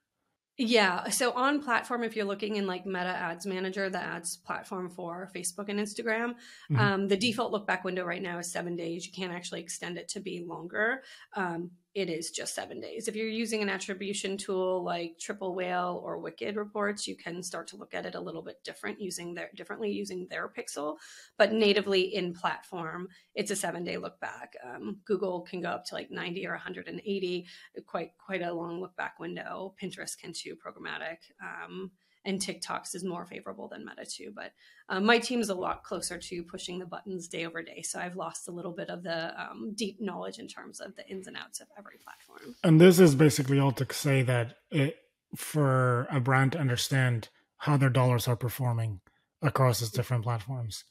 Yeah. 0.58 1.10
So 1.10 1.32
on 1.34 1.62
platform, 1.62 2.03
if 2.03 2.15
you're 2.15 2.25
looking 2.25 2.55
in 2.55 2.65
like 2.65 2.86
Meta 2.86 3.10
Ads 3.10 3.46
Manager, 3.46 3.89
the 3.89 4.01
ads 4.01 4.38
platform 4.38 4.89
for 4.89 5.29
Facebook 5.36 5.67
and 5.67 5.79
Instagram, 5.79 6.36
mm-hmm. 6.72 6.79
um, 6.79 7.08
the 7.10 7.17
default 7.17 7.51
look 7.51 7.67
back 7.67 7.84
window 7.84 8.05
right 8.05 8.22
now 8.22 8.39
is 8.39 8.50
seven 8.50 8.77
days. 8.77 9.05
You 9.05 9.12
can't 9.12 9.34
actually 9.34 9.62
extend 9.62 9.98
it 9.98 10.08
to 10.10 10.22
be 10.22 10.46
longer. 10.48 11.03
Um, 11.36 11.72
it 11.95 12.09
is 12.09 12.29
just 12.29 12.53
seven 12.53 12.81
days. 12.81 13.07
If 13.07 13.15
you're 13.15 13.29
using 13.29 13.61
an 13.61 13.69
attribution 13.69 14.35
tool 14.35 14.83
like 14.83 15.17
Triple 15.17 15.55
Whale 15.55 16.01
or 16.03 16.19
Wicked 16.19 16.57
reports, 16.57 17.07
you 17.07 17.15
can 17.15 17.41
start 17.41 17.67
to 17.69 17.77
look 17.77 17.93
at 17.93 18.05
it 18.05 18.15
a 18.15 18.19
little 18.19 18.41
bit 18.41 18.61
different 18.65 18.99
using 18.99 19.33
their 19.33 19.49
differently 19.55 19.89
using 19.91 20.27
their 20.29 20.49
pixel. 20.49 20.97
But 21.37 21.53
natively 21.53 22.13
in 22.13 22.33
platform, 22.33 23.07
it's 23.33 23.49
a 23.49 23.55
seven 23.55 23.85
day 23.85 23.95
look 23.97 24.19
back. 24.19 24.55
Um, 24.61 24.97
Google 25.05 25.41
can 25.41 25.61
go 25.61 25.69
up 25.69 25.85
to 25.85 25.95
like 25.95 26.11
90 26.11 26.45
or 26.45 26.51
180, 26.51 27.47
quite 27.85 28.11
quite 28.17 28.41
a 28.41 28.53
long 28.53 28.81
look 28.81 28.95
back 28.97 29.17
window. 29.17 29.73
Pinterest 29.81 30.17
can 30.17 30.33
too, 30.33 30.55
programmatic. 30.55 31.19
Um, 31.41 31.91
and 32.25 32.39
TikToks 32.39 32.96
is 32.96 33.03
more 33.03 33.25
favorable 33.25 33.67
than 33.67 33.86
Meta 33.86 34.10
too. 34.10 34.32
But 34.36 34.51
um, 34.89 35.05
my 35.05 35.20
team 35.20 35.39
is 35.39 35.50
a 35.50 35.55
lot 35.55 35.84
closer 35.84 36.17
to 36.17 36.44
pushing 36.44 36.79
the 36.79 36.86
buttons 36.86 37.27
day 37.27 37.46
over 37.46 37.62
day, 37.62 37.82
so 37.82 38.00
I've 38.00 38.15
lost 38.15 38.48
a 38.48 38.51
little 38.51 38.72
bit 38.72 38.89
of 38.89 39.03
the 39.03 39.39
um, 39.39 39.74
deep 39.75 40.01
knowledge 40.01 40.39
in 40.39 40.48
terms 40.48 40.79
of 40.79 40.96
the 40.96 41.08
ins 41.08 41.27
and 41.27 41.38
outs 41.38 41.60
of 41.62 41.67
every 41.77 41.98
platform. 41.98 42.55
And 42.63 42.82
this 42.82 43.00
is 43.00 43.15
basically 43.15 43.60
all 43.60 43.72
to 43.74 43.88
say 43.94 44.24
that 44.24 44.58
it, 44.72 44.98
for 45.36 46.08
a 46.12 46.20
brand 46.20 46.53
to 46.53 46.60
understand 46.60 47.29
how 47.58 47.77
their 47.77 47.89
dollars 47.89 48.27
are 48.27 48.36
performing 48.36 49.01
across 49.41 49.82
its 49.82 49.91
different 49.91 50.24
platforms. 50.24 50.84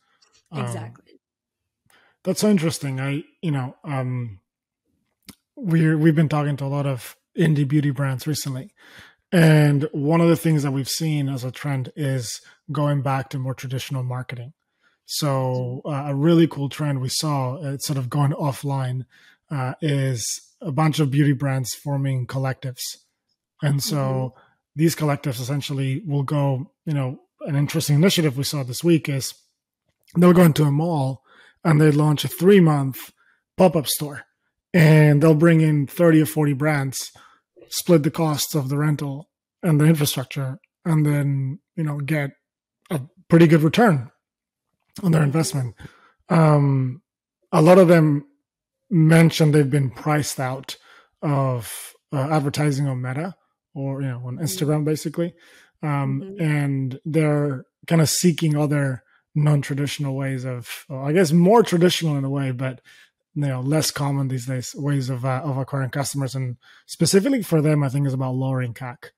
Um, 0.53 0.65
exactly. 0.65 1.21
That's 2.23 2.41
so 2.41 2.51
interesting. 2.51 3.01
I, 3.01 3.25
you 3.43 3.51
know, 3.51 3.77
um, 3.85 4.41
we're 5.57 5.97
we've 5.97 6.15
been 6.15 6.29
talking 6.29 6.57
to 6.57 6.65
a 6.65 6.67
lot 6.67 6.87
of 6.87 7.17
indie 7.39 7.69
beauty 7.69 7.91
brands 7.91 8.27
recently, 8.27 8.73
and 9.35 9.89
one 9.91 10.21
of 10.21 10.29
the 10.29 10.37
things 10.37 10.63
that 10.63 10.71
we've 10.71 10.89
seen 10.89 11.29
as 11.29 11.43
a 11.43 11.51
trend 11.51 11.93
is 11.97 12.41
going 12.71 13.03
back 13.03 13.31
to 13.31 13.39
more 13.41 13.53
traditional 13.53 14.05
marketing. 14.05 14.53
So 15.07 15.83
uh, 15.85 16.05
a 16.07 16.15
really 16.15 16.47
cool 16.47 16.69
trend 16.69 17.01
we 17.01 17.09
saw, 17.09 17.57
it's 17.61 17.85
sort 17.85 17.99
of 17.99 18.09
going 18.09 18.31
offline, 18.33 19.07
uh, 19.51 19.75
is 19.83 20.25
a 20.61 20.71
bunch 20.71 21.01
of 21.01 21.11
beauty 21.11 21.33
brands 21.33 21.75
forming 21.75 22.29
collectives. 22.29 22.83
And 23.61 23.83
so 23.83 23.97
mm-hmm. 23.97 24.39
these 24.77 24.95
collectives 24.95 25.41
essentially 25.41 26.01
will 26.07 26.23
go, 26.23 26.71
you 26.87 26.95
know, 26.95 27.19
an 27.41 27.57
interesting 27.57 27.97
initiative 27.97 28.39
we 28.39 28.45
saw 28.45 28.63
this 28.63 28.85
week 28.85 29.09
is 29.09 29.35
they'll 30.17 30.33
go 30.33 30.45
into 30.45 30.63
a 30.63 30.71
mall 30.71 31.25
and 31.65 31.81
they 31.81 31.91
launch 31.91 32.25
a 32.25 32.29
three 32.29 32.61
month 32.61 33.11
pop 33.57 33.75
up 33.75 33.89
store 33.89 34.23
and 34.73 35.21
they'll 35.21 35.35
bring 35.35 35.61
in 35.61 35.89
30 35.89 36.23
or 36.23 36.27
40 36.27 36.53
brands 36.53 37.11
split 37.75 38.03
the 38.03 38.11
costs 38.11 38.55
of 38.55 38.69
the 38.69 38.79
rental 38.79 39.29
and 39.63 39.81
the 39.81 39.85
infrastructure, 39.85 40.59
and 40.85 41.05
then 41.05 41.59
you 41.77 41.85
know 41.85 41.99
get 41.99 42.31
a 42.91 43.01
pretty 43.29 43.47
good 43.47 43.63
return 43.63 44.11
on 45.03 45.13
their 45.13 45.23
investment. 45.23 45.75
Um, 46.29 47.03
a 47.53 47.61
lot 47.61 47.79
of 47.79 47.89
them 47.89 48.27
mentioned 48.91 49.55
they've 49.55 49.69
been 49.69 49.91
priced 49.91 50.39
out 50.39 50.77
of 51.23 51.95
uh, 52.13 52.29
advertising 52.31 52.87
on 52.87 53.03
Meta 53.03 53.35
or 53.75 54.03
you 54.03 54.09
know 54.09 54.23
on 54.25 54.37
mm-hmm. 54.37 54.45
Instagram 54.45 54.85
basically, 54.85 55.35
um, 55.83 56.23
mm-hmm. 56.23 56.43
and 56.43 57.01
they're 57.05 57.65
kind 57.87 58.01
of 58.01 58.09
seeking 58.09 58.57
other 58.57 59.03
non-traditional 59.35 60.15
ways 60.15 60.45
of, 60.45 60.87
well, 60.89 61.05
I 61.05 61.13
guess, 61.13 61.33
more 61.33 61.63
traditional 61.63 62.17
in 62.17 62.25
a 62.25 62.31
way, 62.31 62.53
but 62.53 62.81
you 63.35 63.47
know 63.47 63.61
less 63.61 63.91
common 63.91 64.29
these 64.29 64.47
days 64.47 64.75
ways 64.77 65.11
of 65.11 65.25
uh, 65.25 65.43
of 65.45 65.57
acquiring 65.57 65.91
customers, 65.91 66.35
and 66.35 66.57
specifically 66.87 67.43
for 67.43 67.61
them, 67.61 67.83
I 67.83 67.89
think 67.89 68.07
is 68.07 68.15
about 68.15 68.35
lowering 68.35 68.75
CAC. 68.75 69.11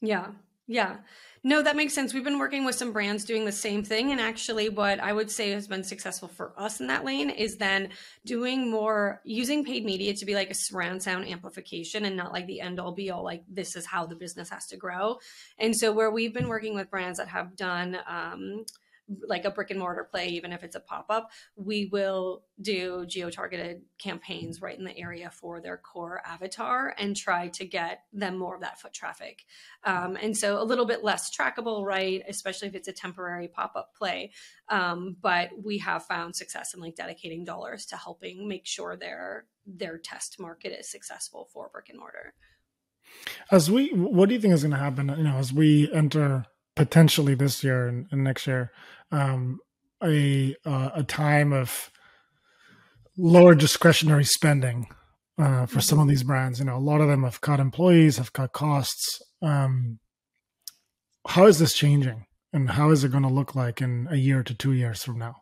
Yeah, 0.00 0.28
yeah. 0.66 0.98
No, 1.44 1.60
that 1.60 1.74
makes 1.74 1.92
sense. 1.92 2.14
We've 2.14 2.22
been 2.22 2.38
working 2.38 2.64
with 2.64 2.76
some 2.76 2.92
brands 2.92 3.24
doing 3.24 3.44
the 3.44 3.50
same 3.50 3.82
thing. 3.82 4.12
And 4.12 4.20
actually, 4.20 4.68
what 4.68 5.00
I 5.00 5.12
would 5.12 5.28
say 5.28 5.50
has 5.50 5.66
been 5.66 5.82
successful 5.82 6.28
for 6.28 6.52
us 6.56 6.80
in 6.80 6.86
that 6.86 7.04
lane 7.04 7.30
is 7.30 7.56
then 7.56 7.88
doing 8.24 8.70
more 8.70 9.20
using 9.24 9.64
paid 9.64 9.84
media 9.84 10.14
to 10.14 10.24
be 10.24 10.36
like 10.36 10.50
a 10.50 10.54
surround 10.54 11.02
sound 11.02 11.26
amplification 11.26 12.04
and 12.04 12.16
not 12.16 12.32
like 12.32 12.46
the 12.46 12.60
end 12.60 12.78
all 12.78 12.92
be 12.92 13.10
all, 13.10 13.24
like 13.24 13.42
this 13.48 13.74
is 13.74 13.84
how 13.84 14.06
the 14.06 14.14
business 14.14 14.50
has 14.50 14.68
to 14.68 14.76
grow. 14.76 15.18
And 15.58 15.76
so, 15.76 15.90
where 15.90 16.12
we've 16.12 16.32
been 16.32 16.48
working 16.48 16.76
with 16.76 16.90
brands 16.90 17.18
that 17.18 17.28
have 17.28 17.56
done, 17.56 17.98
um, 18.06 18.64
like 19.26 19.44
a 19.44 19.50
brick 19.50 19.70
and 19.70 19.78
mortar 19.78 20.04
play, 20.04 20.28
even 20.28 20.52
if 20.52 20.62
it's 20.62 20.76
a 20.76 20.80
pop 20.80 21.06
up, 21.10 21.30
we 21.56 21.86
will 21.86 22.44
do 22.60 23.04
geo 23.06 23.30
targeted 23.30 23.82
campaigns 23.98 24.62
right 24.62 24.78
in 24.78 24.84
the 24.84 24.96
area 24.96 25.30
for 25.30 25.60
their 25.60 25.76
core 25.76 26.22
avatar 26.24 26.94
and 26.98 27.16
try 27.16 27.48
to 27.48 27.64
get 27.64 28.04
them 28.12 28.38
more 28.38 28.54
of 28.54 28.60
that 28.60 28.80
foot 28.80 28.92
traffic. 28.92 29.44
Um, 29.84 30.16
and 30.20 30.36
so 30.36 30.62
a 30.62 30.64
little 30.64 30.86
bit 30.86 31.02
less 31.02 31.34
trackable, 31.34 31.84
right? 31.84 32.22
Especially 32.28 32.68
if 32.68 32.74
it's 32.74 32.88
a 32.88 32.92
temporary 32.92 33.48
pop 33.48 33.72
up 33.76 33.94
play. 33.96 34.32
Um, 34.68 35.16
but 35.20 35.50
we 35.62 35.78
have 35.78 36.06
found 36.06 36.36
success 36.36 36.74
in 36.74 36.80
like 36.80 36.94
dedicating 36.94 37.44
dollars 37.44 37.86
to 37.86 37.96
helping 37.96 38.48
make 38.48 38.66
sure 38.66 38.96
their 38.96 39.46
their 39.64 39.98
test 39.98 40.40
market 40.40 40.76
is 40.78 40.90
successful 40.90 41.48
for 41.52 41.70
brick 41.72 41.88
and 41.88 41.98
mortar. 41.98 42.34
As 43.50 43.70
we, 43.70 43.90
what 43.90 44.28
do 44.28 44.34
you 44.34 44.40
think 44.40 44.54
is 44.54 44.62
going 44.62 44.72
to 44.72 44.78
happen? 44.78 45.08
You 45.08 45.24
know, 45.24 45.36
as 45.36 45.52
we 45.52 45.92
enter 45.92 46.46
potentially 46.74 47.34
this 47.34 47.62
year 47.62 47.86
and, 47.86 48.06
and 48.10 48.24
next 48.24 48.46
year 48.46 48.72
um, 49.10 49.58
a 50.02 50.56
uh, 50.64 50.90
a 50.94 51.02
time 51.04 51.52
of 51.52 51.90
lower 53.16 53.54
discretionary 53.54 54.24
spending 54.24 54.86
uh, 55.38 55.66
for 55.66 55.80
some 55.80 55.98
of 55.98 56.08
these 56.08 56.22
brands. 56.22 56.58
You 56.58 56.64
know, 56.64 56.76
a 56.76 56.78
lot 56.78 57.00
of 57.00 57.08
them 57.08 57.24
have 57.24 57.40
cut 57.40 57.60
employees, 57.60 58.16
have 58.16 58.32
cut 58.32 58.52
costs. 58.52 59.22
Um, 59.42 59.98
how 61.28 61.46
is 61.46 61.58
this 61.58 61.74
changing, 61.74 62.26
and 62.52 62.70
how 62.70 62.90
is 62.90 63.04
it 63.04 63.12
going 63.12 63.22
to 63.22 63.28
look 63.28 63.54
like 63.54 63.80
in 63.80 64.08
a 64.10 64.16
year 64.16 64.42
to 64.42 64.54
two 64.54 64.72
years 64.72 65.04
from 65.04 65.18
now? 65.18 65.41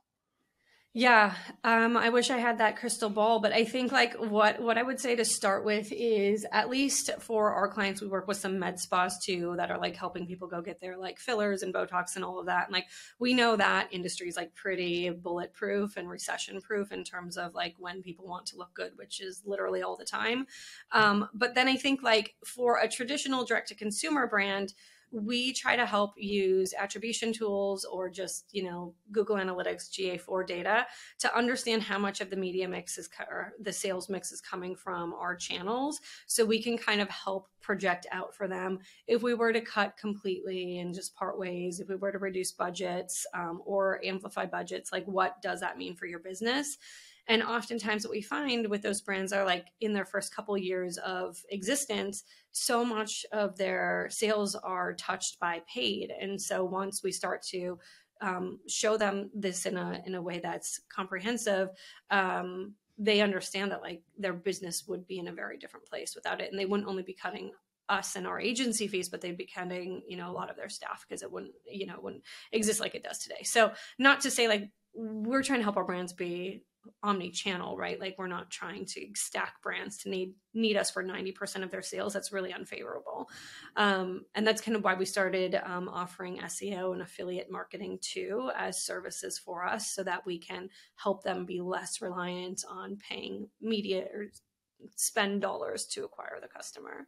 Yeah, 0.92 1.36
um, 1.62 1.96
I 1.96 2.08
wish 2.08 2.30
I 2.30 2.38
had 2.38 2.58
that 2.58 2.76
crystal 2.76 3.10
ball, 3.10 3.38
but 3.38 3.52
I 3.52 3.64
think 3.64 3.92
like 3.92 4.14
what 4.14 4.60
what 4.60 4.76
I 4.76 4.82
would 4.82 4.98
say 4.98 5.14
to 5.14 5.24
start 5.24 5.64
with 5.64 5.92
is 5.92 6.44
at 6.50 6.68
least 6.68 7.12
for 7.20 7.52
our 7.52 7.68
clients, 7.68 8.02
we 8.02 8.08
work 8.08 8.26
with 8.26 8.38
some 8.38 8.58
med 8.58 8.80
spas 8.80 9.16
too 9.24 9.54
that 9.56 9.70
are 9.70 9.78
like 9.78 9.94
helping 9.94 10.26
people 10.26 10.48
go 10.48 10.60
get 10.60 10.80
their 10.80 10.96
like 10.96 11.20
fillers 11.20 11.62
and 11.62 11.72
Botox 11.72 12.16
and 12.16 12.24
all 12.24 12.40
of 12.40 12.46
that. 12.46 12.64
And 12.64 12.72
like 12.72 12.86
we 13.20 13.34
know 13.34 13.54
that 13.54 13.86
industry 13.92 14.26
is 14.26 14.34
like 14.34 14.52
pretty 14.56 15.10
bulletproof 15.10 15.96
and 15.96 16.08
recession 16.10 16.60
proof 16.60 16.90
in 16.90 17.04
terms 17.04 17.36
of 17.36 17.54
like 17.54 17.76
when 17.78 18.02
people 18.02 18.26
want 18.26 18.46
to 18.46 18.56
look 18.56 18.74
good, 18.74 18.90
which 18.96 19.20
is 19.20 19.42
literally 19.46 19.82
all 19.82 19.96
the 19.96 20.04
time. 20.04 20.48
Um, 20.90 21.28
but 21.32 21.54
then 21.54 21.68
I 21.68 21.76
think 21.76 22.02
like 22.02 22.34
for 22.44 22.80
a 22.80 22.88
traditional 22.88 23.44
direct 23.44 23.68
to 23.68 23.76
consumer 23.76 24.26
brand 24.26 24.74
we 25.12 25.52
try 25.52 25.76
to 25.76 25.86
help 25.86 26.12
use 26.16 26.72
attribution 26.78 27.32
tools 27.32 27.84
or 27.84 28.08
just 28.08 28.46
you 28.52 28.62
know 28.62 28.94
google 29.10 29.36
analytics 29.36 29.90
ga4 29.90 30.46
data 30.46 30.86
to 31.18 31.36
understand 31.36 31.82
how 31.82 31.98
much 31.98 32.20
of 32.20 32.30
the 32.30 32.36
media 32.36 32.68
mix 32.68 32.98
is 32.98 33.08
or 33.28 33.54
the 33.60 33.72
sales 33.72 34.08
mix 34.08 34.32
is 34.32 34.40
coming 34.40 34.74
from 34.74 35.12
our 35.14 35.34
channels. 35.34 36.00
So 36.26 36.44
we 36.44 36.62
can 36.62 36.78
kind 36.78 37.00
of 37.00 37.08
help 37.08 37.48
project 37.60 38.06
out 38.12 38.34
for 38.34 38.48
them. 38.48 38.78
If 39.06 39.22
we 39.22 39.34
were 39.34 39.52
to 39.52 39.60
cut 39.60 39.96
completely 39.96 40.78
and 40.78 40.94
just 40.94 41.14
part 41.14 41.38
ways 41.38 41.80
if 41.80 41.88
we 41.88 41.96
were 41.96 42.12
to 42.12 42.18
reduce 42.18 42.52
budgets 42.52 43.26
um, 43.34 43.60
or 43.64 44.00
amplify 44.04 44.46
budgets 44.46 44.92
like 44.92 45.04
what 45.06 45.40
does 45.42 45.60
that 45.60 45.78
mean 45.78 45.94
for 45.94 46.06
your 46.06 46.18
business 46.18 46.78
and 47.28 47.42
oftentimes, 47.42 48.04
what 48.04 48.12
we 48.12 48.22
find 48.22 48.68
with 48.68 48.82
those 48.82 49.00
brands 49.00 49.32
are 49.32 49.44
like 49.44 49.66
in 49.80 49.92
their 49.92 50.04
first 50.04 50.34
couple 50.34 50.56
years 50.58 50.98
of 50.98 51.42
existence, 51.50 52.24
so 52.52 52.84
much 52.84 53.24
of 53.32 53.56
their 53.56 54.08
sales 54.10 54.54
are 54.54 54.94
touched 54.94 55.38
by 55.38 55.62
paid. 55.72 56.12
And 56.20 56.40
so 56.40 56.64
once 56.64 57.02
we 57.02 57.12
start 57.12 57.42
to 57.50 57.78
um, 58.20 58.58
show 58.68 58.96
them 58.96 59.30
this 59.34 59.66
in 59.66 59.76
a 59.76 60.02
in 60.06 60.14
a 60.14 60.22
way 60.22 60.40
that's 60.40 60.80
comprehensive, 60.88 61.68
um, 62.10 62.74
they 62.98 63.20
understand 63.20 63.72
that 63.72 63.82
like 63.82 64.02
their 64.18 64.34
business 64.34 64.86
would 64.86 65.06
be 65.06 65.18
in 65.18 65.28
a 65.28 65.32
very 65.32 65.56
different 65.56 65.86
place 65.86 66.14
without 66.14 66.40
it, 66.40 66.50
and 66.50 66.58
they 66.58 66.66
wouldn't 66.66 66.88
only 66.88 67.02
be 67.02 67.14
cutting 67.14 67.52
us 67.88 68.14
and 68.14 68.26
our 68.26 68.40
agency 68.40 68.86
fees, 68.86 69.08
but 69.08 69.20
they'd 69.20 69.36
be 69.36 69.46
cutting, 69.52 70.02
you 70.08 70.16
know, 70.16 70.30
a 70.30 70.32
lot 70.32 70.48
of 70.48 70.56
their 70.56 70.68
staff 70.68 71.04
because 71.06 71.22
it 71.22 71.30
wouldn't, 71.30 71.52
you 71.68 71.86
know, 71.86 71.98
wouldn't 72.00 72.22
exist 72.52 72.80
like 72.80 72.94
it 72.94 73.02
does 73.02 73.18
today. 73.18 73.42
So 73.42 73.72
not 73.98 74.20
to 74.20 74.30
say 74.30 74.48
like 74.48 74.70
we're 74.94 75.42
trying 75.42 75.58
to 75.58 75.64
help 75.64 75.76
our 75.76 75.84
brands 75.84 76.12
be 76.12 76.62
omni-channel 77.02 77.76
right? 77.76 78.00
Like 78.00 78.16
we're 78.18 78.26
not 78.26 78.50
trying 78.50 78.84
to 78.86 79.08
stack 79.14 79.62
brands 79.62 79.98
to 79.98 80.10
need 80.10 80.34
need 80.52 80.76
us 80.76 80.90
for 80.90 81.04
90% 81.04 81.62
of 81.62 81.70
their 81.70 81.82
sales. 81.82 82.12
That's 82.12 82.32
really 82.32 82.52
unfavorable. 82.52 83.30
Um, 83.76 84.24
and 84.34 84.46
that's 84.46 84.60
kind 84.60 84.76
of 84.76 84.82
why 84.82 84.94
we 84.94 85.04
started 85.04 85.60
um, 85.64 85.88
offering 85.88 86.38
seo 86.38 86.92
and 86.92 87.02
affiliate 87.02 87.50
marketing 87.50 87.98
too 88.00 88.50
as 88.56 88.84
services 88.84 89.38
for 89.38 89.64
us 89.64 89.92
so 89.92 90.02
that 90.02 90.26
we 90.26 90.38
can 90.38 90.68
help 90.96 91.22
them 91.22 91.46
be 91.46 91.60
less 91.60 92.02
reliant 92.02 92.64
on 92.68 92.96
paying 92.96 93.48
media 93.60 94.06
or 94.12 94.26
spend 94.96 95.40
dollars 95.40 95.86
to 95.86 96.04
acquire 96.04 96.38
the 96.40 96.48
customer. 96.48 97.06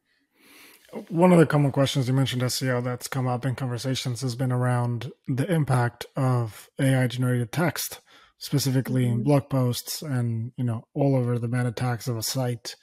One 1.09 1.33
of 1.33 1.39
the 1.39 1.47
common 1.47 1.73
questions. 1.73 2.07
You 2.07 2.13
mentioned 2.13 2.43
SEO 2.43 2.85
that's 2.85 3.09
come 3.09 3.27
up 3.27 3.47
in 3.47 3.55
conversations 3.55 4.21
has 4.21 4.35
been 4.35 4.53
around 4.53 5.11
the 5.27 5.51
impact 5.51 6.05
of 6.17 6.69
AI 6.79 7.07
generated 7.07 7.51
text 7.51 8.01
specifically 8.43 9.07
in 9.07 9.15
mm-hmm. 9.15 9.23
blog 9.23 9.49
posts 9.49 10.03
and 10.03 10.51
you 10.57 10.65
know 10.65 10.85
all 10.95 11.15
over 11.15 11.39
the 11.39 11.49
meta 11.49 11.71
tags 11.71 12.09
of 12.09 12.17
a 12.17 12.23
site. 12.23 12.75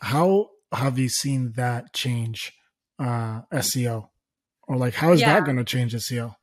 How 0.00 0.50
have 0.72 0.98
you 0.98 1.08
seen 1.08 1.52
that 1.52 1.92
change 1.92 2.52
uh 2.98 3.42
seo 3.52 4.08
or 4.66 4.76
like 4.76 4.94
how 4.94 5.12
is 5.12 5.20
yeah. 5.20 5.34
that 5.34 5.44
going 5.44 5.56
to 5.56 5.64
change 5.64 5.94
seo 5.94 6.34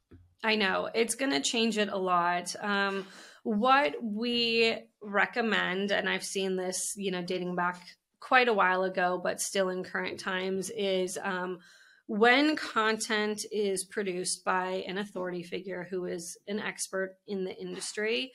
i 0.43 0.55
know. 0.55 0.89
It's 0.93 1.15
going 1.15 1.31
to 1.31 1.41
change 1.41 1.77
it 1.77 1.89
a 1.89 1.97
lot. 1.97 2.55
Um 2.61 3.05
what 3.43 3.95
we 4.01 4.77
recommend 5.01 5.91
and 5.91 6.07
i've 6.07 6.23
seen 6.23 6.55
this 6.55 6.93
you 6.95 7.11
know 7.11 7.21
dating 7.21 7.55
back 7.55 7.77
quite 8.21 8.47
a 8.47 8.53
while 8.53 8.83
ago 8.83 9.19
but 9.21 9.41
still 9.41 9.67
in 9.67 9.83
current 9.83 10.17
times 10.17 10.71
is 10.77 11.19
um 11.21 11.59
when 12.07 12.55
content 12.55 13.45
is 13.51 13.83
produced 13.83 14.45
by 14.45 14.83
an 14.87 14.97
authority 14.97 15.43
figure 15.43 15.87
who 15.89 16.05
is 16.05 16.37
an 16.47 16.59
expert 16.59 17.17
in 17.27 17.43
the 17.43 17.55
industry 17.57 18.31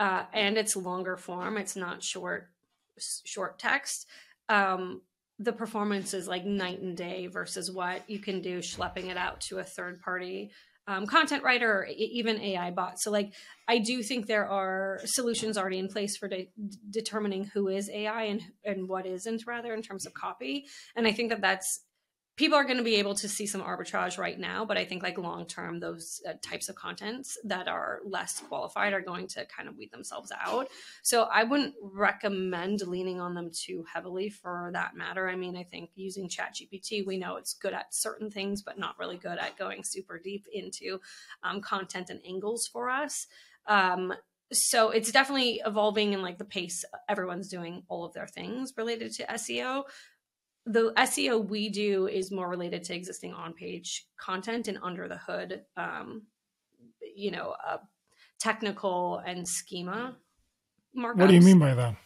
uh, 0.00 0.24
and 0.32 0.56
it's 0.56 0.76
longer 0.76 1.16
form 1.16 1.56
it's 1.56 1.76
not 1.76 2.02
short 2.02 2.48
short 3.24 3.58
text 3.58 4.06
um, 4.48 5.00
the 5.38 5.52
performance 5.52 6.14
is 6.14 6.28
like 6.28 6.44
night 6.44 6.80
and 6.80 6.96
day 6.96 7.26
versus 7.26 7.70
what 7.70 8.08
you 8.08 8.18
can 8.18 8.40
do 8.40 8.58
schlepping 8.58 9.10
it 9.10 9.16
out 9.16 9.40
to 9.40 9.58
a 9.58 9.64
third 9.64 10.00
party 10.00 10.50
um, 10.88 11.06
content 11.06 11.44
writer 11.44 11.70
or 11.70 11.86
even 11.86 12.40
AI 12.40 12.70
bot. 12.72 13.00
So, 13.00 13.10
like, 13.10 13.32
I 13.68 13.78
do 13.78 14.02
think 14.02 14.26
there 14.26 14.48
are 14.48 15.00
solutions 15.04 15.56
already 15.56 15.78
in 15.78 15.88
place 15.88 16.16
for 16.16 16.28
de- 16.28 16.50
determining 16.90 17.44
who 17.44 17.68
is 17.68 17.88
AI 17.88 18.24
and 18.24 18.42
and 18.64 18.88
what 18.88 19.06
isn't, 19.06 19.46
rather, 19.46 19.74
in 19.74 19.82
terms 19.82 20.06
of 20.06 20.14
copy. 20.14 20.66
And 20.96 21.06
I 21.06 21.12
think 21.12 21.30
that 21.30 21.40
that's 21.40 21.84
people 22.42 22.58
are 22.58 22.64
going 22.64 22.76
to 22.76 22.82
be 22.82 22.96
able 22.96 23.14
to 23.14 23.28
see 23.28 23.46
some 23.46 23.62
arbitrage 23.62 24.18
right 24.18 24.36
now 24.36 24.64
but 24.64 24.76
i 24.76 24.84
think 24.84 25.00
like 25.00 25.16
long 25.16 25.46
term 25.46 25.78
those 25.78 26.20
uh, 26.28 26.32
types 26.42 26.68
of 26.68 26.74
contents 26.74 27.38
that 27.44 27.68
are 27.68 28.00
less 28.04 28.42
qualified 28.48 28.92
are 28.92 29.00
going 29.00 29.28
to 29.28 29.46
kind 29.46 29.68
of 29.68 29.76
weed 29.76 29.92
themselves 29.92 30.32
out. 30.44 30.66
So 31.04 31.28
i 31.32 31.44
wouldn't 31.44 31.76
recommend 31.80 32.80
leaning 32.84 33.20
on 33.20 33.34
them 33.34 33.52
too 33.54 33.84
heavily 33.94 34.28
for 34.28 34.70
that 34.72 34.96
matter. 34.96 35.28
I 35.28 35.36
mean 35.36 35.56
i 35.56 35.62
think 35.62 35.90
using 35.94 36.28
chat 36.28 36.56
gpt 36.56 37.06
we 37.06 37.16
know 37.16 37.36
it's 37.36 37.54
good 37.54 37.74
at 37.74 37.94
certain 37.94 38.28
things 38.28 38.60
but 38.60 38.76
not 38.76 38.98
really 38.98 39.18
good 39.18 39.38
at 39.38 39.56
going 39.56 39.84
super 39.84 40.18
deep 40.18 40.44
into 40.52 41.00
um, 41.44 41.60
content 41.60 42.10
and 42.10 42.18
angles 42.26 42.66
for 42.66 42.90
us. 42.90 43.28
Um, 43.68 44.12
so 44.52 44.90
it's 44.90 45.10
definitely 45.10 45.62
evolving 45.64 46.12
in 46.12 46.22
like 46.22 46.38
the 46.38 46.44
pace 46.44 46.84
everyone's 47.08 47.48
doing 47.48 47.84
all 47.88 48.04
of 48.04 48.12
their 48.12 48.26
things 48.26 48.74
related 48.76 49.12
to 49.14 49.24
SEO 49.24 49.84
the 50.66 50.92
SEO 50.96 51.48
we 51.48 51.68
do 51.68 52.06
is 52.06 52.30
more 52.30 52.48
related 52.48 52.84
to 52.84 52.94
existing 52.94 53.32
on 53.32 53.52
page 53.52 54.06
content 54.18 54.68
and 54.68 54.78
under 54.82 55.08
the 55.08 55.16
hood, 55.16 55.62
um, 55.76 56.22
you 57.14 57.30
know, 57.30 57.54
uh, 57.66 57.78
technical 58.38 59.18
and 59.26 59.46
schema 59.46 60.16
markups. 60.96 61.16
What 61.16 61.28
do 61.28 61.34
you 61.34 61.40
mean 61.40 61.58
by 61.58 61.74
that? 61.74 61.96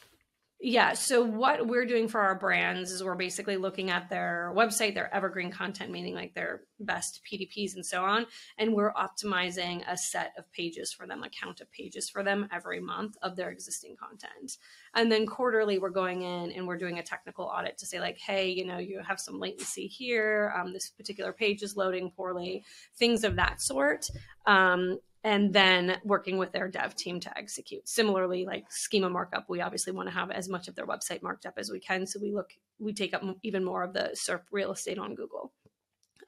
Yeah. 0.58 0.94
So 0.94 1.22
what 1.22 1.66
we're 1.66 1.84
doing 1.84 2.08
for 2.08 2.18
our 2.18 2.34
brands 2.34 2.90
is 2.90 3.04
we're 3.04 3.14
basically 3.14 3.58
looking 3.58 3.90
at 3.90 4.08
their 4.08 4.54
website, 4.56 4.94
their 4.94 5.14
evergreen 5.14 5.50
content, 5.50 5.92
meaning 5.92 6.14
like 6.14 6.34
their 6.34 6.62
best 6.80 7.20
PDPs 7.30 7.74
and 7.74 7.84
so 7.84 8.02
on. 8.02 8.26
And 8.56 8.72
we're 8.72 8.92
optimizing 8.94 9.82
a 9.86 9.98
set 9.98 10.32
of 10.38 10.50
pages 10.52 10.94
for 10.94 11.06
them, 11.06 11.22
a 11.22 11.28
count 11.28 11.60
of 11.60 11.70
pages 11.72 12.08
for 12.08 12.24
them 12.24 12.48
every 12.50 12.80
month 12.80 13.16
of 13.20 13.36
their 13.36 13.50
existing 13.50 13.96
content. 13.96 14.56
And 14.94 15.12
then 15.12 15.26
quarterly, 15.26 15.78
we're 15.78 15.90
going 15.90 16.22
in 16.22 16.52
and 16.52 16.66
we're 16.66 16.78
doing 16.78 16.98
a 16.98 17.02
technical 17.02 17.44
audit 17.44 17.76
to 17.78 17.86
say, 17.86 18.00
like, 18.00 18.16
hey, 18.16 18.48
you 18.48 18.64
know, 18.64 18.78
you 18.78 19.02
have 19.06 19.20
some 19.20 19.38
latency 19.38 19.86
here. 19.86 20.54
Um, 20.58 20.72
this 20.72 20.88
particular 20.88 21.34
page 21.34 21.62
is 21.62 21.76
loading 21.76 22.10
poorly, 22.16 22.64
things 22.98 23.24
of 23.24 23.36
that 23.36 23.60
sort. 23.60 24.06
Um, 24.46 25.00
and 25.24 25.52
then 25.52 25.98
working 26.04 26.38
with 26.38 26.52
their 26.52 26.68
dev 26.68 26.94
team 26.94 27.20
to 27.20 27.38
execute. 27.38 27.88
Similarly, 27.88 28.44
like 28.44 28.70
schema 28.70 29.10
markup, 29.10 29.46
we 29.48 29.60
obviously 29.60 29.92
want 29.92 30.08
to 30.08 30.14
have 30.14 30.30
as 30.30 30.48
much 30.48 30.68
of 30.68 30.74
their 30.74 30.86
website 30.86 31.22
marked 31.22 31.46
up 31.46 31.54
as 31.56 31.70
we 31.70 31.80
can. 31.80 32.06
So 32.06 32.20
we 32.20 32.32
look, 32.32 32.52
we 32.78 32.92
take 32.92 33.14
up 33.14 33.22
even 33.42 33.64
more 33.64 33.82
of 33.82 33.92
the 33.92 34.10
SERP 34.14 34.42
real 34.52 34.72
estate 34.72 34.98
on 34.98 35.14
Google. 35.14 35.52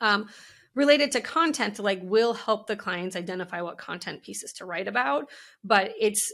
Um, 0.00 0.28
related 0.74 1.12
to 1.12 1.20
content, 1.20 1.78
like 1.78 2.00
will 2.02 2.34
help 2.34 2.66
the 2.66 2.76
clients 2.76 3.16
identify 3.16 3.60
what 3.60 3.78
content 3.78 4.22
pieces 4.22 4.52
to 4.54 4.64
write 4.64 4.88
about, 4.88 5.28
but 5.64 5.92
it's 5.98 6.32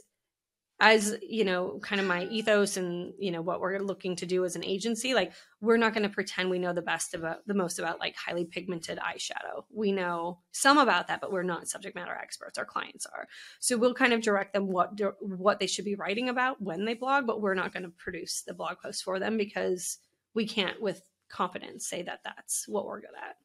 as 0.84 1.16
you 1.22 1.46
know 1.46 1.78
kind 1.82 1.98
of 1.98 2.06
my 2.06 2.26
ethos 2.26 2.76
and 2.76 3.14
you 3.18 3.30
know 3.30 3.40
what 3.40 3.58
we're 3.58 3.78
looking 3.78 4.14
to 4.14 4.26
do 4.26 4.44
as 4.44 4.54
an 4.54 4.62
agency 4.62 5.14
like 5.14 5.32
we're 5.62 5.78
not 5.78 5.94
going 5.94 6.02
to 6.02 6.10
pretend 6.10 6.50
we 6.50 6.58
know 6.58 6.74
the 6.74 6.82
best 6.82 7.14
about 7.14 7.36
uh, 7.38 7.40
the 7.46 7.54
most 7.54 7.78
about 7.78 7.98
like 7.98 8.14
highly 8.16 8.44
pigmented 8.44 8.98
eyeshadow. 8.98 9.64
We 9.74 9.92
know 9.92 10.40
some 10.52 10.76
about 10.76 11.08
that 11.08 11.22
but 11.22 11.32
we're 11.32 11.42
not 11.42 11.68
subject 11.68 11.94
matter 11.94 12.12
experts. 12.12 12.58
Our 12.58 12.66
clients 12.66 13.06
are. 13.06 13.26
So 13.60 13.78
we'll 13.78 13.94
kind 13.94 14.12
of 14.12 14.20
direct 14.20 14.52
them 14.52 14.68
what 14.68 14.90
what 15.20 15.58
they 15.58 15.66
should 15.66 15.86
be 15.86 15.94
writing 15.94 16.28
about 16.28 16.60
when 16.60 16.84
they 16.84 16.92
blog 16.92 17.26
but 17.26 17.40
we're 17.40 17.54
not 17.54 17.72
going 17.72 17.84
to 17.84 17.92
produce 17.96 18.42
the 18.42 18.52
blog 18.52 18.76
post 18.82 19.04
for 19.04 19.18
them 19.18 19.38
because 19.38 19.96
we 20.34 20.46
can't 20.46 20.82
with 20.82 21.00
confidence 21.30 21.88
say 21.88 22.02
that 22.02 22.20
that's 22.24 22.68
what 22.68 22.84
we're 22.84 23.00
good 23.00 23.08
at. 23.16 23.36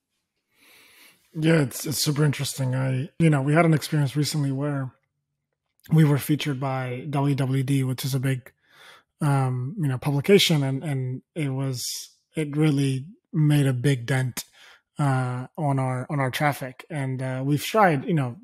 Yeah 1.42 1.62
it's, 1.62 1.86
it's 1.86 2.04
super 2.04 2.26
interesting. 2.26 2.76
I 2.76 3.10
you 3.18 3.30
know 3.30 3.42
we 3.42 3.54
had 3.54 3.66
an 3.66 3.74
experience 3.74 4.18
recently 4.18 4.52
where 4.52 4.92
we 5.92 6.04
were 6.04 6.18
featured 6.18 6.60
by 6.60 7.06
WWD, 7.10 7.86
which 7.86 8.06
is 8.06 8.14
a 8.14 8.20
big, 8.20 8.52
um, 9.22 9.76
you 9.80 9.88
know, 9.88 9.98
publication, 9.98 10.64
and 10.64 10.84
and 10.84 11.22
it 11.36 11.50
was 11.50 11.84
it 12.36 12.56
really 12.56 13.06
made 13.34 13.66
a 13.66 13.74
big 13.74 14.06
dent 14.06 14.46
uh, 14.98 15.48
on 15.58 15.80
our 15.80 16.06
on 16.10 16.20
our 16.20 16.32
traffic, 16.32 16.86
and 16.90 17.22
uh, 17.22 17.42
we've 17.44 17.64
tried, 17.64 18.06
you 18.06 18.14
know, 18.14 18.38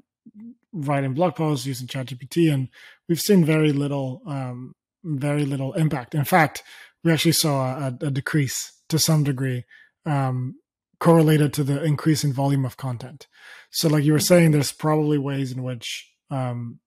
writing 0.74 1.14
blog 1.14 1.36
posts 1.36 1.66
using 1.66 1.88
ChatGPT, 1.88 2.52
and 2.52 2.70
we've 3.08 3.22
seen 3.22 3.46
very 3.46 3.72
little, 3.72 4.22
um, 4.25 4.75
very 5.04 5.46
little 5.46 5.74
impact. 5.74 6.16
In 6.16 6.25
fact, 6.25 6.64
we 7.04 7.12
actually 7.12 7.34
saw 7.34 7.78
a, 7.78 7.88
a 8.02 8.12
decrease 8.12 8.74
to 8.90 9.00
some 9.00 9.24
degree. 9.24 9.66
Um, 10.06 10.56
correlated 11.00 11.54
to 11.54 11.64
the 11.64 11.84
increase 11.84 12.24
in 12.24 12.32
volume 12.32 12.66
of 12.66 12.78
content. 12.78 13.28
So, 13.70 13.90
like 13.90 14.04
you 14.04 14.14
were 14.14 14.20
saying, 14.20 14.52
there's 14.52 14.72
probably 14.72 15.18
ways 15.18 15.52
in 15.52 15.62
which 15.62 16.10
um, 16.32 16.80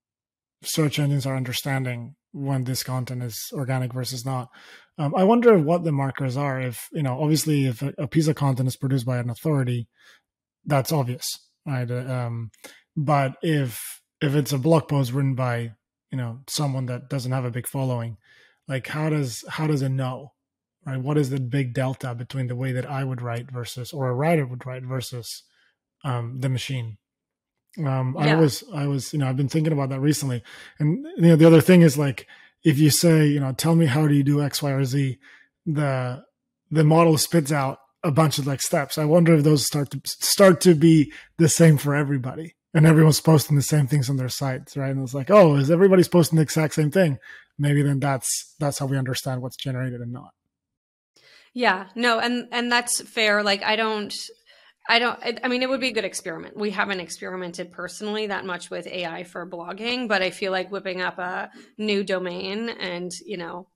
search 0.62 0.98
engines 0.98 1.26
are 1.26 1.36
understanding 1.36 2.14
when 2.32 2.64
this 2.64 2.82
content 2.82 3.22
is 3.22 3.50
organic 3.52 3.92
versus 3.92 4.24
not. 4.24 4.48
Um, 4.98 5.14
I 5.14 5.24
wonder 5.24 5.58
what 5.58 5.84
the 5.84 5.92
markers 5.92 6.36
are. 6.36 6.60
If 6.60 6.88
you 6.92 7.02
know, 7.02 7.20
obviously, 7.20 7.66
if 7.66 7.82
a, 7.82 7.94
a, 7.98 8.08
piece 8.08 8.26
of 8.28 8.36
content 8.36 8.68
is 8.68 8.76
produced 8.76 9.06
by 9.06 9.18
an 9.18 9.30
authority, 9.30 9.88
that's 10.64 10.92
obvious, 10.92 11.26
right? 11.66 11.90
Uh, 11.90 12.12
um, 12.12 12.50
but 12.96 13.36
if 13.42 14.00
if 14.20 14.34
it's 14.34 14.52
a 14.52 14.58
blog 14.58 14.88
post 14.88 15.12
written 15.12 15.34
by 15.34 15.72
you 16.10 16.18
know 16.18 16.40
someone 16.48 16.86
that 16.86 17.08
doesn't 17.08 17.32
have 17.32 17.44
a 17.44 17.50
big 17.50 17.68
following, 17.68 18.16
like 18.66 18.88
how 18.88 19.08
does 19.08 19.44
how 19.48 19.66
does 19.66 19.82
it 19.82 19.90
know, 19.90 20.32
right? 20.84 21.00
What 21.00 21.16
is 21.16 21.30
the 21.30 21.40
big 21.40 21.74
delta 21.74 22.14
between 22.14 22.48
the 22.48 22.56
way 22.56 22.72
that 22.72 22.90
I 22.90 23.04
would 23.04 23.22
write 23.22 23.50
versus 23.50 23.92
or 23.92 24.08
a 24.08 24.14
writer 24.14 24.46
would 24.46 24.66
write 24.66 24.82
versus 24.82 25.44
um, 26.04 26.40
the 26.40 26.48
machine? 26.48 26.98
Um, 27.78 28.16
yeah. 28.18 28.32
I 28.32 28.34
was, 28.36 28.64
I 28.74 28.86
was, 28.86 29.12
you 29.12 29.18
know, 29.18 29.28
I've 29.28 29.36
been 29.36 29.48
thinking 29.48 29.72
about 29.72 29.90
that 29.90 30.00
recently. 30.00 30.42
And, 30.78 31.06
you 31.16 31.28
know, 31.28 31.36
the 31.36 31.46
other 31.46 31.60
thing 31.60 31.82
is 31.82 31.98
like, 31.98 32.26
if 32.64 32.78
you 32.78 32.90
say, 32.90 33.26
you 33.26 33.40
know, 33.40 33.52
tell 33.52 33.74
me 33.74 33.86
how 33.86 34.06
do 34.08 34.14
you 34.14 34.24
do 34.24 34.42
X, 34.42 34.62
Y, 34.62 34.70
or 34.70 34.84
Z, 34.84 35.18
the, 35.66 36.24
the 36.70 36.84
model 36.84 37.18
spits 37.18 37.52
out 37.52 37.78
a 38.02 38.10
bunch 38.10 38.38
of 38.38 38.46
like 38.46 38.62
steps. 38.62 38.98
I 38.98 39.04
wonder 39.04 39.34
if 39.34 39.44
those 39.44 39.64
start 39.64 39.90
to 39.90 40.00
start 40.04 40.60
to 40.62 40.74
be 40.74 41.12
the 41.36 41.48
same 41.48 41.78
for 41.78 41.94
everybody 41.94 42.54
and 42.74 42.86
everyone's 42.86 43.20
posting 43.20 43.56
the 43.56 43.62
same 43.62 43.86
things 43.86 44.10
on 44.10 44.16
their 44.16 44.28
sites, 44.28 44.76
right? 44.76 44.90
And 44.90 45.02
it's 45.02 45.14
like, 45.14 45.30
oh, 45.30 45.56
is 45.56 45.70
everybody's 45.70 46.08
posting 46.08 46.36
the 46.36 46.42
exact 46.42 46.74
same 46.74 46.90
thing? 46.90 47.18
Maybe 47.58 47.82
then 47.82 48.00
that's, 48.00 48.54
that's 48.58 48.78
how 48.78 48.86
we 48.86 48.98
understand 48.98 49.42
what's 49.42 49.56
generated 49.56 50.00
and 50.00 50.12
not. 50.12 50.30
Yeah, 51.54 51.86
no, 51.96 52.20
and 52.20 52.46
and 52.52 52.70
that's 52.70 53.00
fair. 53.00 53.42
Like 53.42 53.64
I 53.64 53.74
don't 53.74 54.14
I 54.90 54.98
don't, 54.98 55.20
I 55.44 55.48
mean, 55.48 55.62
it 55.62 55.68
would 55.68 55.80
be 55.80 55.88
a 55.88 55.92
good 55.92 56.06
experiment. 56.06 56.56
We 56.56 56.70
haven't 56.70 57.00
experimented 57.00 57.72
personally 57.72 58.28
that 58.28 58.46
much 58.46 58.70
with 58.70 58.86
AI 58.86 59.22
for 59.24 59.46
blogging, 59.46 60.08
but 60.08 60.22
I 60.22 60.30
feel 60.30 60.50
like 60.50 60.70
whipping 60.70 61.02
up 61.02 61.18
a 61.18 61.50
new 61.76 62.02
domain 62.02 62.70
and, 62.70 63.12
you 63.20 63.36
know, 63.36 63.68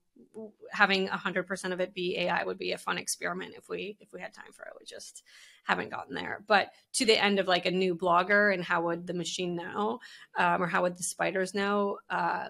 having 0.70 1.08
100% 1.08 1.72
of 1.74 1.80
it 1.80 1.92
be 1.92 2.16
AI 2.16 2.44
would 2.44 2.56
be 2.56 2.72
a 2.72 2.78
fun 2.78 2.96
experiment 2.96 3.52
if 3.58 3.68
we 3.68 3.98
if 4.00 4.10
we 4.10 4.22
had 4.22 4.32
time 4.32 4.52
for 4.52 4.62
it. 4.64 4.72
We 4.80 4.86
just 4.86 5.22
haven't 5.64 5.90
gotten 5.90 6.14
there. 6.14 6.42
But 6.46 6.70
to 6.94 7.04
the 7.04 7.22
end 7.22 7.38
of 7.38 7.46
like 7.46 7.66
a 7.66 7.70
new 7.70 7.94
blogger 7.94 8.54
and 8.54 8.64
how 8.64 8.84
would 8.84 9.06
the 9.06 9.12
machine 9.12 9.54
know, 9.54 10.00
um, 10.38 10.62
or 10.62 10.66
how 10.66 10.82
would 10.82 10.96
the 10.96 11.02
spiders 11.02 11.52
know? 11.54 11.98
Uh, 12.08 12.48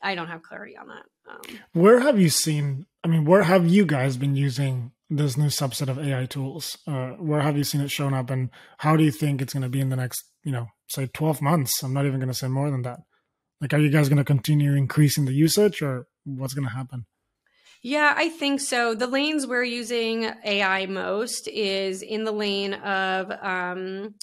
I 0.00 0.14
don't 0.14 0.28
have 0.28 0.42
clarity 0.42 0.76
on 0.76 0.86
that. 0.88 1.04
Um, 1.28 1.58
where 1.72 2.00
have 2.00 2.18
you 2.18 2.28
seen? 2.28 2.86
I 3.02 3.08
mean, 3.08 3.24
where 3.24 3.42
have 3.42 3.66
you 3.66 3.86
guys 3.86 4.16
been 4.16 4.36
using 4.36 4.92
this 5.10 5.36
new 5.36 5.46
subset 5.46 5.88
of 5.88 5.98
AI 5.98 6.26
tools? 6.26 6.78
Uh, 6.86 7.10
where 7.12 7.40
have 7.40 7.56
you 7.56 7.64
seen 7.64 7.80
it 7.80 7.90
shown 7.90 8.14
up, 8.14 8.30
and 8.30 8.50
how 8.78 8.96
do 8.96 9.04
you 9.04 9.10
think 9.10 9.40
it's 9.40 9.52
going 9.52 9.62
to 9.62 9.68
be 9.68 9.80
in 9.80 9.88
the 9.88 9.96
next, 9.96 10.24
you 10.42 10.52
know, 10.52 10.66
say 10.88 11.06
twelve 11.06 11.40
months? 11.40 11.82
I'm 11.82 11.94
not 11.94 12.06
even 12.06 12.18
going 12.18 12.28
to 12.28 12.34
say 12.34 12.48
more 12.48 12.70
than 12.70 12.82
that. 12.82 13.00
Like, 13.60 13.72
are 13.72 13.78
you 13.78 13.90
guys 13.90 14.08
going 14.08 14.18
to 14.18 14.24
continue 14.24 14.74
increasing 14.74 15.24
the 15.24 15.32
usage, 15.32 15.82
or 15.82 16.06
what's 16.24 16.54
going 16.54 16.68
to 16.68 16.74
happen? 16.74 17.06
Yeah, 17.82 18.14
I 18.16 18.30
think 18.30 18.60
so. 18.60 18.94
The 18.94 19.06
lanes 19.06 19.46
we're 19.46 19.62
using 19.62 20.30
AI 20.42 20.86
most 20.86 21.48
is 21.48 22.00
in 22.00 22.24
the 22.24 22.32
lane 22.32 22.72
of 22.72 23.30
um, 23.30 24.14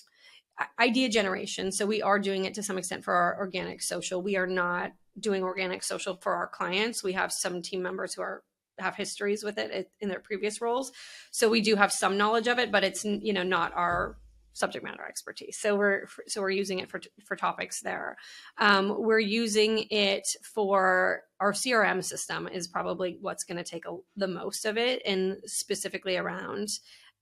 idea 0.79 1.09
generation. 1.09 1.71
So 1.71 1.85
we 1.85 2.01
are 2.01 2.17
doing 2.17 2.45
it 2.45 2.55
to 2.55 2.63
some 2.63 2.79
extent 2.79 3.03
for 3.03 3.13
our 3.13 3.37
organic 3.37 3.83
social. 3.83 4.21
We 4.21 4.35
are 4.35 4.47
not 4.47 4.93
doing 5.21 5.43
organic 5.43 5.83
social 5.83 6.15
for 6.15 6.33
our 6.33 6.47
clients. 6.47 7.03
We 7.03 7.13
have 7.13 7.31
some 7.31 7.61
team 7.61 7.81
members 7.81 8.13
who 8.13 8.21
are 8.21 8.43
have 8.79 8.95
histories 8.95 9.43
with 9.43 9.57
it 9.57 9.91
in 9.99 10.09
their 10.09 10.19
previous 10.19 10.61
roles. 10.61 10.91
So 11.31 11.49
we 11.49 11.61
do 11.61 11.75
have 11.75 11.91
some 11.91 12.17
knowledge 12.17 12.47
of 12.47 12.57
it, 12.59 12.71
but 12.71 12.83
it's 12.83 13.05
you 13.05 13.33
know 13.33 13.43
not 13.43 13.73
our 13.75 14.17
subject 14.53 14.83
matter 14.83 15.05
expertise. 15.05 15.57
So 15.59 15.75
we're 15.75 16.07
so 16.27 16.41
we're 16.41 16.49
using 16.49 16.79
it 16.79 16.89
for 16.89 17.01
for 17.25 17.35
topics 17.35 17.81
there. 17.81 18.17
Um, 18.57 18.95
we're 18.97 19.19
using 19.19 19.87
it 19.89 20.27
for 20.41 21.23
our 21.39 21.53
CRM 21.53 22.03
system 22.03 22.47
is 22.47 22.67
probably 22.67 23.17
what's 23.21 23.43
going 23.43 23.57
to 23.57 23.63
take 23.63 23.85
a, 23.85 23.95
the 24.15 24.27
most 24.27 24.65
of 24.65 24.77
it, 24.77 25.01
and 25.05 25.37
specifically 25.45 26.17
around 26.17 26.69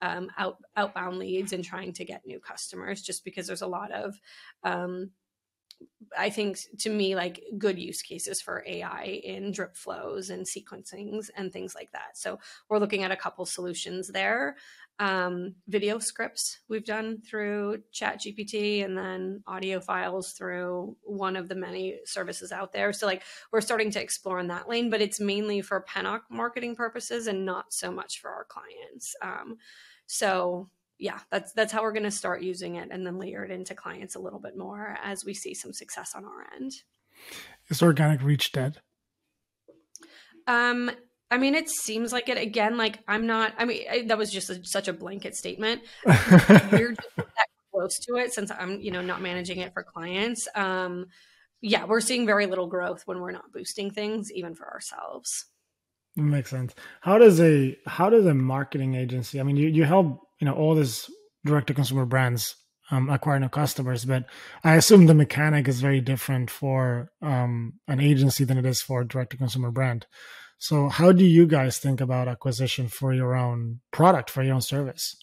um, 0.01 0.29
out, 0.37 0.57
outbound 0.75 1.17
leads 1.17 1.53
and 1.53 1.63
trying 1.63 1.93
to 1.93 2.05
get 2.05 2.25
new 2.25 2.39
customers. 2.39 3.01
Just 3.01 3.23
because 3.23 3.47
there's 3.47 3.61
a 3.61 3.67
lot 3.67 3.91
of 3.91 4.15
um, 4.63 5.11
I 6.17 6.29
think 6.29 6.59
to 6.79 6.89
me, 6.89 7.15
like 7.15 7.43
good 7.57 7.77
use 7.77 8.01
cases 8.01 8.41
for 8.41 8.63
AI 8.67 9.21
in 9.23 9.51
drip 9.51 9.75
flows 9.75 10.29
and 10.29 10.45
sequencings 10.45 11.29
and 11.35 11.51
things 11.51 11.75
like 11.75 11.91
that. 11.91 12.17
So 12.17 12.39
we're 12.67 12.79
looking 12.79 13.03
at 13.03 13.11
a 13.11 13.17
couple 13.17 13.45
solutions 13.45 14.07
there. 14.07 14.57
Um, 14.99 15.55
video 15.67 15.97
scripts 15.99 16.59
we've 16.67 16.83
done 16.83 17.21
through 17.21 17.83
Chat 17.93 18.19
GPT 18.19 18.83
and 18.83 18.97
then 18.97 19.41
audio 19.47 19.79
files 19.79 20.33
through 20.33 20.97
one 21.03 21.37
of 21.37 21.47
the 21.47 21.55
many 21.55 21.99
services 22.05 22.51
out 22.51 22.73
there. 22.73 22.91
So 22.91 23.05
like 23.05 23.23
we're 23.51 23.61
starting 23.61 23.91
to 23.91 24.01
explore 24.01 24.39
in 24.39 24.47
that 24.47 24.67
lane, 24.67 24.89
but 24.89 25.01
it's 25.01 25.19
mainly 25.21 25.61
for 25.61 25.85
Pennock 25.87 26.21
marketing 26.29 26.75
purposes 26.75 27.27
and 27.27 27.45
not 27.45 27.71
so 27.71 27.91
much 27.91 28.19
for 28.19 28.29
our 28.29 28.45
clients. 28.45 29.15
Um, 29.21 29.55
so 30.05 30.67
yeah, 30.99 31.19
that's 31.31 31.53
that's 31.53 31.71
how 31.71 31.81
we're 31.81 31.93
going 31.93 32.03
to 32.03 32.11
start 32.11 32.41
using 32.41 32.75
it, 32.75 32.89
and 32.91 33.05
then 33.05 33.17
layer 33.17 33.43
it 33.43 33.51
into 33.51 33.73
clients 33.73 34.15
a 34.15 34.19
little 34.19 34.39
bit 34.39 34.57
more 34.57 34.97
as 35.01 35.25
we 35.25 35.33
see 35.33 35.53
some 35.53 35.73
success 35.73 36.13
on 36.13 36.25
our 36.25 36.47
end. 36.55 36.73
Is 37.69 37.81
organic 37.81 38.21
reach 38.21 38.51
dead? 38.51 38.77
Um, 40.45 40.91
I 41.31 41.37
mean, 41.37 41.55
it 41.55 41.69
seems 41.69 42.11
like 42.11 42.27
it. 42.27 42.37
Again, 42.37 42.77
like 42.77 42.99
I'm 43.07 43.25
not. 43.25 43.53
I 43.57 43.65
mean, 43.65 43.83
I, 43.89 44.01
that 44.07 44.17
was 44.17 44.31
just 44.31 44.49
a, 44.49 44.63
such 44.65 44.87
a 44.87 44.93
blanket 44.93 45.35
statement. 45.35 45.81
We're 46.05 46.93
just 46.93 47.15
that 47.15 47.47
close 47.71 47.99
to 47.99 48.15
it 48.17 48.33
since 48.33 48.51
I'm, 48.51 48.81
you 48.81 48.91
know, 48.91 49.01
not 49.01 49.21
managing 49.21 49.59
it 49.59 49.73
for 49.73 49.83
clients. 49.83 50.47
Um, 50.55 51.05
yeah, 51.61 51.85
we're 51.85 51.99
seeing 51.99 52.25
very 52.25 52.45
little 52.45 52.67
growth 52.67 53.03
when 53.05 53.19
we're 53.19 53.31
not 53.31 53.51
boosting 53.51 53.91
things, 53.91 54.31
even 54.31 54.55
for 54.55 54.71
ourselves. 54.71 55.45
Makes 56.19 56.49
sense. 56.49 56.75
How 57.01 57.17
does 57.17 57.39
a 57.39 57.77
how 57.87 58.09
does 58.09 58.25
a 58.25 58.33
marketing 58.33 58.95
agency? 58.95 59.39
I 59.39 59.43
mean, 59.43 59.55
you 59.55 59.69
you 59.69 59.85
help 59.85 60.19
you 60.39 60.45
know 60.45 60.53
all 60.53 60.75
these 60.75 61.09
direct 61.45 61.67
to 61.67 61.73
consumer 61.73 62.05
brands 62.05 62.55
um, 62.91 63.09
acquire 63.09 63.39
new 63.39 63.49
customers, 63.49 64.03
but 64.03 64.25
I 64.63 64.75
assume 64.75 65.05
the 65.05 65.13
mechanic 65.13 65.67
is 65.67 65.79
very 65.79 66.01
different 66.01 66.49
for 66.49 67.11
um, 67.21 67.73
an 67.87 68.01
agency 68.01 68.43
than 68.43 68.57
it 68.57 68.65
is 68.65 68.81
for 68.81 69.01
a 69.01 69.07
direct 69.07 69.31
to 69.31 69.37
consumer 69.37 69.71
brand. 69.71 70.07
So, 70.57 70.89
how 70.89 71.13
do 71.13 71.23
you 71.23 71.47
guys 71.47 71.77
think 71.77 72.01
about 72.01 72.27
acquisition 72.27 72.89
for 72.89 73.13
your 73.13 73.35
own 73.35 73.79
product, 73.91 74.29
for 74.29 74.43
your 74.43 74.55
own 74.55 74.61
service? 74.61 75.15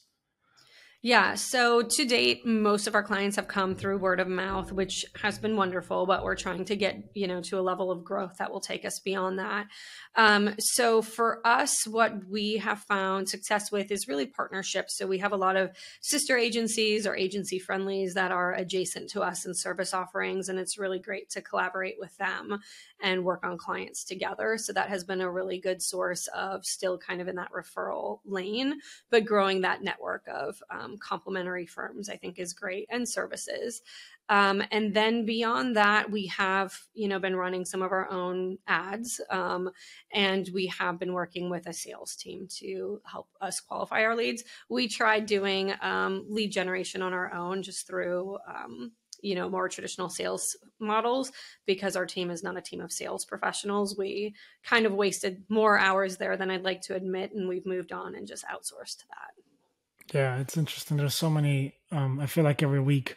Yeah. 1.06 1.36
So 1.36 1.82
to 1.82 2.04
date, 2.04 2.44
most 2.44 2.88
of 2.88 2.96
our 2.96 3.02
clients 3.04 3.36
have 3.36 3.46
come 3.46 3.76
through 3.76 3.98
word 3.98 4.18
of 4.18 4.26
mouth, 4.26 4.72
which 4.72 5.04
has 5.22 5.38
been 5.38 5.54
wonderful, 5.54 6.04
but 6.04 6.24
we're 6.24 6.34
trying 6.34 6.64
to 6.64 6.74
get, 6.74 7.00
you 7.14 7.28
know, 7.28 7.40
to 7.42 7.60
a 7.60 7.62
level 7.62 7.92
of 7.92 8.02
growth 8.02 8.38
that 8.38 8.50
will 8.50 8.60
take 8.60 8.84
us 8.84 8.98
beyond 9.04 9.38
that. 9.38 9.68
Um, 10.16 10.56
so 10.58 11.02
for 11.02 11.46
us, 11.46 11.86
what 11.86 12.28
we 12.28 12.56
have 12.56 12.80
found 12.80 13.28
success 13.28 13.70
with 13.70 13.92
is 13.92 14.08
really 14.08 14.26
partnerships. 14.26 14.96
So 14.98 15.06
we 15.06 15.18
have 15.18 15.30
a 15.30 15.36
lot 15.36 15.56
of 15.56 15.70
sister 16.00 16.36
agencies 16.36 17.06
or 17.06 17.14
agency 17.14 17.60
friendlies 17.60 18.14
that 18.14 18.32
are 18.32 18.52
adjacent 18.54 19.08
to 19.10 19.22
us 19.22 19.46
in 19.46 19.54
service 19.54 19.94
offerings. 19.94 20.48
And 20.48 20.58
it's 20.58 20.76
really 20.76 20.98
great 20.98 21.30
to 21.30 21.40
collaborate 21.40 22.00
with 22.00 22.16
them 22.16 22.58
and 23.02 23.24
work 23.24 23.44
on 23.44 23.58
clients 23.58 24.04
together. 24.04 24.56
So 24.58 24.72
that 24.72 24.88
has 24.88 25.04
been 25.04 25.20
a 25.20 25.30
really 25.30 25.58
good 25.58 25.82
source 25.82 26.28
of 26.28 26.64
still 26.64 26.98
kind 26.98 27.20
of 27.20 27.28
in 27.28 27.36
that 27.36 27.52
referral 27.52 28.20
lane, 28.24 28.80
but 29.10 29.24
growing 29.24 29.60
that 29.60 29.82
network 29.82 30.24
of 30.28 30.62
um, 30.70 30.96
complementary 30.98 31.66
firms, 31.66 32.08
I 32.08 32.16
think 32.16 32.38
is 32.38 32.52
great 32.52 32.86
and 32.90 33.08
services. 33.08 33.82
Um, 34.28 34.62
and 34.72 34.92
then 34.92 35.24
beyond 35.24 35.76
that, 35.76 36.10
we 36.10 36.26
have, 36.26 36.76
you 36.94 37.06
know, 37.06 37.20
been 37.20 37.36
running 37.36 37.64
some 37.64 37.80
of 37.80 37.92
our 37.92 38.10
own 38.10 38.58
ads, 38.66 39.20
um, 39.30 39.70
and 40.12 40.50
we 40.52 40.66
have 40.66 40.98
been 40.98 41.12
working 41.12 41.48
with 41.48 41.68
a 41.68 41.72
sales 41.72 42.16
team 42.16 42.48
to 42.56 43.00
help 43.04 43.28
us 43.40 43.60
qualify 43.60 44.02
our 44.02 44.16
leads. 44.16 44.42
We 44.68 44.88
tried 44.88 45.26
doing 45.26 45.74
um, 45.80 46.26
lead 46.28 46.50
generation 46.50 47.02
on 47.02 47.12
our 47.12 47.32
own, 47.32 47.62
just 47.62 47.86
through 47.86 48.38
um, 48.48 48.92
you 49.22 49.34
know 49.34 49.48
more 49.48 49.68
traditional 49.68 50.08
sales 50.08 50.56
models 50.78 51.32
because 51.66 51.96
our 51.96 52.06
team 52.06 52.30
is 52.30 52.42
not 52.42 52.56
a 52.56 52.60
team 52.60 52.80
of 52.80 52.92
sales 52.92 53.24
professionals. 53.24 53.96
We 53.96 54.34
kind 54.64 54.86
of 54.86 54.92
wasted 54.92 55.44
more 55.48 55.78
hours 55.78 56.16
there 56.16 56.36
than 56.36 56.50
i'd 56.50 56.64
like 56.64 56.82
to 56.82 56.94
admit 56.94 57.32
and 57.34 57.48
we've 57.48 57.66
moved 57.66 57.92
on 57.92 58.14
and 58.14 58.26
just 58.26 58.44
outsourced 58.44 58.98
that. 59.08 60.14
Yeah 60.14 60.38
it's 60.38 60.56
interesting. 60.56 60.96
There's 60.96 61.14
so 61.14 61.30
many 61.30 61.74
um, 61.90 62.20
i 62.20 62.26
feel 62.26 62.44
like 62.44 62.62
every 62.62 62.80
week 62.80 63.16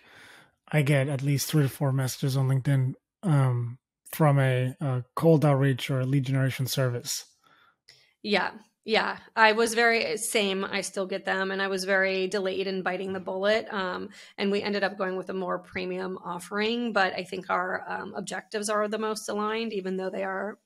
i 0.71 0.81
get 0.81 1.07
at 1.07 1.23
least 1.23 1.47
three 1.47 1.63
to 1.63 1.69
four 1.69 1.91
messages 1.91 2.37
on 2.37 2.47
linkedin 2.47 2.93
um, 3.23 3.77
from 4.11 4.39
a, 4.39 4.75
a 4.79 5.03
cold 5.15 5.45
outreach 5.45 5.89
or 5.89 5.99
a 5.99 6.05
lead 6.05 6.23
generation 6.25 6.65
service. 6.65 7.25
Yeah 8.23 8.51
yeah, 8.89 9.17
I 9.35 9.51
was 9.51 9.75
very 9.75 10.17
same. 10.17 10.65
I 10.65 10.81
still 10.81 11.05
get 11.05 11.23
them, 11.23 11.51
and 11.51 11.61
I 11.61 11.67
was 11.67 11.83
very 11.83 12.25
delayed 12.25 12.65
in 12.65 12.81
biting 12.81 13.13
the 13.13 13.19
bullet. 13.19 13.71
Um, 13.71 14.09
and 14.35 14.49
we 14.49 14.63
ended 14.63 14.83
up 14.83 14.97
going 14.97 15.15
with 15.15 15.29
a 15.29 15.33
more 15.33 15.59
premium 15.59 16.17
offering, 16.25 16.91
but 16.91 17.13
I 17.13 17.23
think 17.23 17.51
our 17.51 17.85
um, 17.87 18.15
objectives 18.15 18.67
are 18.67 18.87
the 18.87 18.97
most 18.97 19.29
aligned, 19.29 19.73
even 19.73 19.95
though 19.95 20.09
they 20.09 20.23
are 20.23 20.57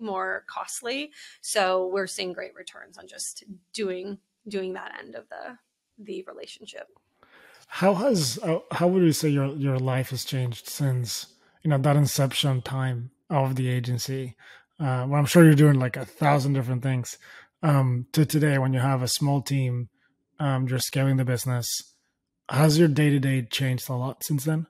more 0.00 0.42
costly. 0.48 1.12
So 1.40 1.86
we're 1.86 2.08
seeing 2.08 2.32
great 2.32 2.56
returns 2.56 2.98
on 2.98 3.06
just 3.06 3.44
doing 3.72 4.18
doing 4.48 4.72
that 4.72 4.96
end 4.98 5.14
of 5.14 5.28
the 5.28 5.56
the 6.04 6.24
relationship. 6.26 6.88
How 7.68 7.94
has 7.94 8.40
how 8.72 8.88
would 8.88 9.04
you 9.04 9.12
say 9.12 9.28
your 9.28 9.54
your 9.54 9.78
life 9.78 10.10
has 10.10 10.24
changed 10.24 10.66
since 10.66 11.28
you 11.62 11.70
know 11.70 11.78
that 11.78 11.94
inception 11.94 12.60
time 12.60 13.12
of 13.30 13.54
the 13.54 13.68
agency? 13.68 14.34
Uh, 14.80 15.06
well, 15.08 15.14
I'm 15.14 15.26
sure 15.26 15.44
you're 15.44 15.54
doing 15.54 15.78
like 15.78 15.96
a 15.96 16.04
thousand 16.04 16.52
different 16.52 16.82
things 16.82 17.18
um, 17.62 18.06
to 18.12 18.24
today 18.24 18.58
when 18.58 18.72
you 18.72 18.80
have 18.80 19.02
a 19.02 19.08
small 19.08 19.42
team, 19.42 19.88
um, 20.38 20.68
you're 20.68 20.78
scaling 20.78 21.16
the 21.16 21.24
business. 21.24 21.68
Has 22.50 22.78
your 22.78 22.88
day 22.88 23.10
to 23.10 23.18
day 23.18 23.42
changed 23.42 23.90
a 23.90 23.94
lot 23.94 24.24
since 24.24 24.44
then? 24.44 24.66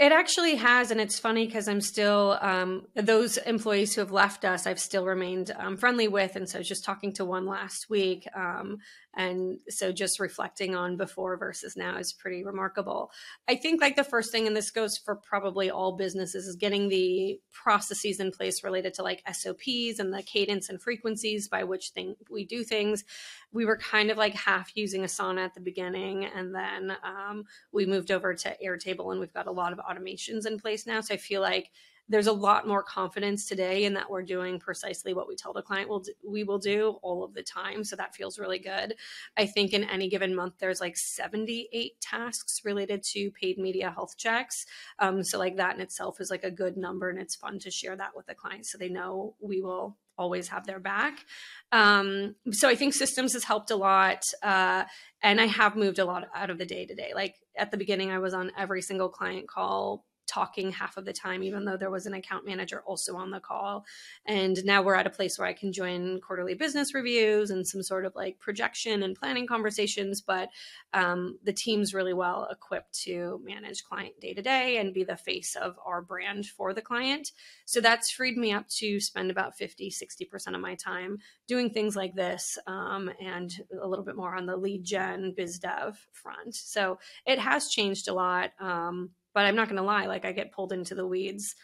It 0.00 0.12
actually 0.12 0.54
has, 0.54 0.90
and 0.90 0.98
it's 0.98 1.18
funny 1.18 1.44
because 1.44 1.68
I'm 1.68 1.82
still 1.82 2.38
um, 2.40 2.86
those 2.94 3.36
employees 3.36 3.94
who 3.94 4.00
have 4.00 4.10
left 4.10 4.46
us. 4.46 4.66
I've 4.66 4.80
still 4.80 5.04
remained 5.04 5.52
um, 5.58 5.76
friendly 5.76 6.08
with, 6.08 6.36
and 6.36 6.48
so 6.48 6.62
just 6.62 6.86
talking 6.86 7.12
to 7.16 7.24
one 7.26 7.44
last 7.44 7.90
week, 7.90 8.26
um, 8.34 8.78
and 9.14 9.58
so 9.68 9.92
just 9.92 10.18
reflecting 10.18 10.74
on 10.74 10.96
before 10.96 11.36
versus 11.36 11.76
now 11.76 11.98
is 11.98 12.14
pretty 12.14 12.42
remarkable. 12.42 13.10
I 13.46 13.56
think 13.56 13.82
like 13.82 13.96
the 13.96 14.02
first 14.02 14.32
thing, 14.32 14.46
and 14.46 14.56
this 14.56 14.70
goes 14.70 14.96
for 14.96 15.16
probably 15.16 15.70
all 15.70 15.98
businesses, 15.98 16.46
is 16.46 16.56
getting 16.56 16.88
the 16.88 17.38
processes 17.52 18.20
in 18.20 18.30
place 18.30 18.64
related 18.64 18.94
to 18.94 19.02
like 19.02 19.22
SOPs 19.30 19.98
and 19.98 20.14
the 20.14 20.22
cadence 20.22 20.70
and 20.70 20.80
frequencies 20.80 21.46
by 21.46 21.64
which 21.64 21.90
thing 21.90 22.14
we 22.30 22.46
do 22.46 22.64
things. 22.64 23.04
We 23.52 23.66
were 23.66 23.76
kind 23.76 24.10
of 24.10 24.16
like 24.16 24.34
half 24.34 24.70
using 24.74 25.02
Asana 25.02 25.44
at 25.44 25.54
the 25.54 25.60
beginning, 25.60 26.24
and 26.24 26.54
then 26.54 26.96
um, 27.02 27.44
we 27.72 27.86
moved 27.86 28.10
over 28.10 28.34
to 28.34 28.56
Airtable, 28.64 29.10
and 29.10 29.20
we've 29.20 29.32
got 29.32 29.46
a 29.46 29.52
lot 29.52 29.72
of 29.72 29.78
automations 29.78 30.46
in 30.46 30.58
place 30.58 30.86
now. 30.86 31.00
So 31.00 31.14
I 31.14 31.16
feel 31.16 31.40
like 31.40 31.70
there's 32.10 32.26
a 32.26 32.32
lot 32.32 32.66
more 32.66 32.82
confidence 32.82 33.46
today 33.46 33.84
in 33.84 33.94
that 33.94 34.10
we're 34.10 34.22
doing 34.22 34.58
precisely 34.58 35.14
what 35.14 35.28
we 35.28 35.36
tell 35.36 35.52
the 35.52 35.62
client 35.62 35.88
we'll 35.88 36.00
do, 36.00 36.12
we 36.28 36.42
will 36.42 36.58
do 36.58 36.98
all 37.02 37.22
of 37.22 37.32
the 37.34 37.42
time. 37.42 37.84
So 37.84 37.94
that 37.96 38.16
feels 38.16 38.38
really 38.38 38.58
good. 38.58 38.96
I 39.36 39.46
think 39.46 39.72
in 39.72 39.84
any 39.84 40.08
given 40.08 40.34
month 40.34 40.54
there's 40.58 40.80
like 40.80 40.96
78 40.96 42.00
tasks 42.00 42.62
related 42.64 43.04
to 43.04 43.30
paid 43.30 43.58
media 43.58 43.92
health 43.92 44.16
checks. 44.16 44.66
Um, 44.98 45.22
so 45.22 45.38
like 45.38 45.56
that 45.56 45.76
in 45.76 45.80
itself 45.80 46.20
is 46.20 46.30
like 46.30 46.42
a 46.42 46.50
good 46.50 46.76
number 46.76 47.10
and 47.10 47.18
it's 47.18 47.36
fun 47.36 47.60
to 47.60 47.70
share 47.70 47.94
that 47.94 48.16
with 48.16 48.26
the 48.26 48.34
client 48.34 48.66
so 48.66 48.76
they 48.76 48.88
know 48.88 49.36
we 49.40 49.60
will 49.62 49.96
always 50.20 50.48
have 50.48 50.66
their 50.66 50.78
back. 50.78 51.24
Um, 51.72 52.34
so 52.50 52.68
i 52.68 52.74
think 52.74 52.94
systems 52.94 53.32
has 53.32 53.44
helped 53.44 53.70
a 53.70 53.76
lot 53.76 54.22
uh, 54.42 54.84
and 55.22 55.40
i 55.40 55.46
have 55.46 55.76
moved 55.76 55.98
a 55.98 56.04
lot 56.04 56.24
out 56.34 56.50
of 56.50 56.58
the 56.58 56.66
day 56.66 56.84
to 56.86 56.94
day. 56.94 57.12
Like 57.14 57.34
at 57.56 57.70
the 57.70 57.76
beginning 57.76 58.10
i 58.10 58.18
was 58.18 58.34
on 58.34 58.52
every 58.58 58.82
single 58.82 59.08
client 59.08 59.48
call 59.48 60.04
talking 60.30 60.70
half 60.70 60.96
of 60.96 61.04
the 61.04 61.12
time, 61.12 61.42
even 61.42 61.64
though 61.64 61.76
there 61.76 61.90
was 61.90 62.06
an 62.06 62.14
account 62.14 62.46
manager 62.46 62.82
also 62.86 63.16
on 63.16 63.30
the 63.30 63.40
call. 63.40 63.84
And 64.26 64.64
now 64.64 64.80
we're 64.82 64.94
at 64.94 65.06
a 65.06 65.10
place 65.10 65.38
where 65.38 65.48
I 65.48 65.52
can 65.52 65.72
join 65.72 66.20
quarterly 66.20 66.54
business 66.54 66.94
reviews 66.94 67.50
and 67.50 67.66
some 67.66 67.82
sort 67.82 68.04
of 68.04 68.14
like 68.14 68.38
projection 68.38 69.02
and 69.02 69.16
planning 69.16 69.46
conversations. 69.46 70.20
But 70.20 70.50
um, 70.94 71.38
the 71.42 71.52
team's 71.52 71.92
really 71.94 72.14
well 72.14 72.46
equipped 72.50 72.92
to 73.04 73.40
manage 73.44 73.82
client 73.82 74.20
day 74.20 74.32
to 74.32 74.42
day 74.42 74.76
and 74.78 74.94
be 74.94 75.02
the 75.02 75.16
face 75.16 75.56
of 75.56 75.76
our 75.84 76.00
brand 76.00 76.46
for 76.46 76.72
the 76.72 76.82
client. 76.82 77.32
So 77.64 77.80
that's 77.80 78.10
freed 78.10 78.36
me 78.36 78.52
up 78.52 78.68
to 78.78 79.00
spend 79.00 79.32
about 79.32 79.56
50, 79.56 79.90
60% 79.90 80.54
of 80.54 80.60
my 80.60 80.76
time 80.76 81.18
doing 81.48 81.70
things 81.70 81.96
like 81.96 82.14
this 82.14 82.56
um, 82.68 83.10
and 83.20 83.52
a 83.82 83.88
little 83.88 84.04
bit 84.04 84.16
more 84.16 84.36
on 84.36 84.46
the 84.46 84.56
lead 84.56 84.84
gen 84.84 85.34
biz 85.36 85.58
dev 85.58 85.98
front. 86.12 86.54
So 86.54 86.98
it 87.26 87.40
has 87.40 87.68
changed 87.68 88.06
a 88.06 88.14
lot. 88.14 88.52
Um, 88.60 89.10
but 89.34 89.46
I'm 89.46 89.56
not 89.56 89.68
going 89.68 89.76
to 89.76 89.82
lie, 89.82 90.06
like 90.06 90.24
I 90.24 90.32
get 90.32 90.52
pulled 90.52 90.72
into 90.72 90.94
the 90.94 91.06
weeds 91.06 91.54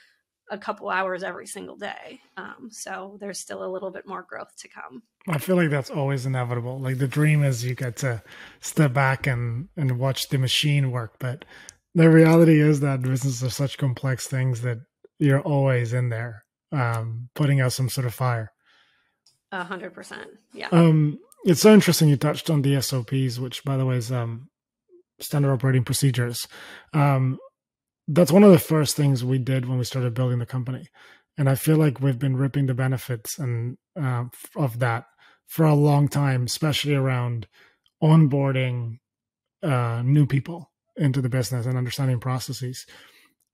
a 0.51 0.59
couple 0.59 0.89
hours 0.89 1.23
every 1.23 1.47
single 1.47 1.77
day. 1.77 2.21
Um, 2.37 2.69
so 2.71 3.17
there's 3.21 3.41
still 3.41 3.65
a 3.65 3.73
little 3.73 3.91
bit 3.91 4.07
more 4.07 4.25
growth 4.29 4.55
to 4.59 4.69
come. 4.69 5.03
I 5.29 5.39
feel 5.39 5.57
like 5.57 5.71
that's 5.71 5.91
always 5.91 6.25
inevitable. 6.25 6.79
Like 6.79 6.99
the 6.99 7.09
dream 7.09 7.43
is 7.43 7.65
you 7.65 7.75
get 7.75 7.97
to 7.99 8.23
step 8.61 8.93
back 8.93 9.27
and, 9.27 9.69
and 9.77 9.99
watch 9.99 10.29
the 10.29 10.39
machine 10.39 10.93
work. 10.93 11.17
But 11.19 11.45
the 11.95 12.09
reality 12.09 12.61
is 12.61 12.81
that 12.81 13.03
businesses 13.03 13.43
are 13.43 13.51
such 13.51 13.79
complex 13.79 14.27
things 14.29 14.61
that 14.61 14.79
you're 15.19 15.41
always 15.41 15.93
in 15.93 16.11
there 16.11 16.45
um, 16.73 17.29
putting 17.35 17.61
out 17.61 17.73
some 17.73 17.89
sort 17.89 18.07
of 18.07 18.15
fire. 18.15 18.53
A 19.53 19.65
hundred 19.65 19.95
percent. 19.95 20.29
Yeah. 20.53 20.69
Um, 20.73 21.19
it's 21.45 21.61
so 21.61 21.73
interesting 21.73 22.09
you 22.09 22.17
touched 22.17 22.51
on 22.51 22.63
the 22.63 22.81
SOPs, 22.81 23.39
which 23.39 23.65
by 23.65 23.77
the 23.77 23.87
way 23.87 23.97
is 23.97 24.11
um, 24.13 24.49
standard 25.21 25.53
operating 25.53 25.85
procedures. 25.85 26.47
Um, 26.93 27.39
that's 28.09 28.33
one 28.33 28.45
of 28.45 28.53
the 28.53 28.59
first 28.59 28.97
things 28.97 29.25
we 29.25 29.39
did 29.39 29.67
when 29.67 29.79
we 29.79 29.85
started 29.85 30.15
building 30.15 30.39
the 30.39 30.47
company. 30.47 30.89
And 31.39 31.51
i 31.51 31.55
feel 31.55 31.77
like 31.77 32.01
we've 32.01 32.19
been 32.19 32.37
ripping 32.37 32.67
the 32.67 32.75
benefits 32.75 33.39
and 33.39 33.77
uh, 34.01 34.25
of 34.55 34.79
that 34.79 35.05
for 35.47 35.67
a 35.67 35.75
long 35.75 36.09
time 36.09 36.45
especially 36.45 36.95
around 36.95 37.47
onboarding 38.03 38.99
uh, 39.63 40.03
new 40.05 40.27
people 40.27 40.71
into 40.97 41.21
the 41.21 41.29
business 41.29 41.67
and 41.67 41.77
understanding 41.77 42.21
processes. 42.21 42.87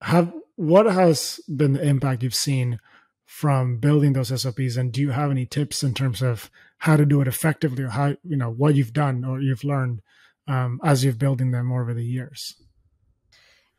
Have 0.02 0.32
what 0.56 0.86
has 0.86 1.40
been 1.54 1.74
the 1.74 1.86
impact 1.86 2.22
you've 2.22 2.34
seen 2.34 2.78
from 3.24 3.78
building 3.78 4.12
those 4.12 4.28
sops 4.28 4.76
and 4.76 4.92
do 4.92 5.00
you 5.00 5.10
have 5.10 5.30
any 5.30 5.46
tips 5.46 5.82
in 5.82 5.94
terms 5.94 6.22
of 6.22 6.50
how 6.78 6.96
to 6.96 7.06
do 7.06 7.20
it 7.20 7.28
effectively 7.28 7.82
or 7.82 7.88
how 7.88 8.14
you 8.22 8.36
know 8.36 8.50
what 8.50 8.74
you've 8.74 8.92
done 8.92 9.24
or 9.24 9.40
you've 9.40 9.64
learned 9.64 10.02
um, 10.48 10.78
as 10.84 11.02
you've 11.02 11.18
building 11.18 11.50
them 11.50 11.72
over 11.72 11.94
the 11.94 12.04
years 12.04 12.61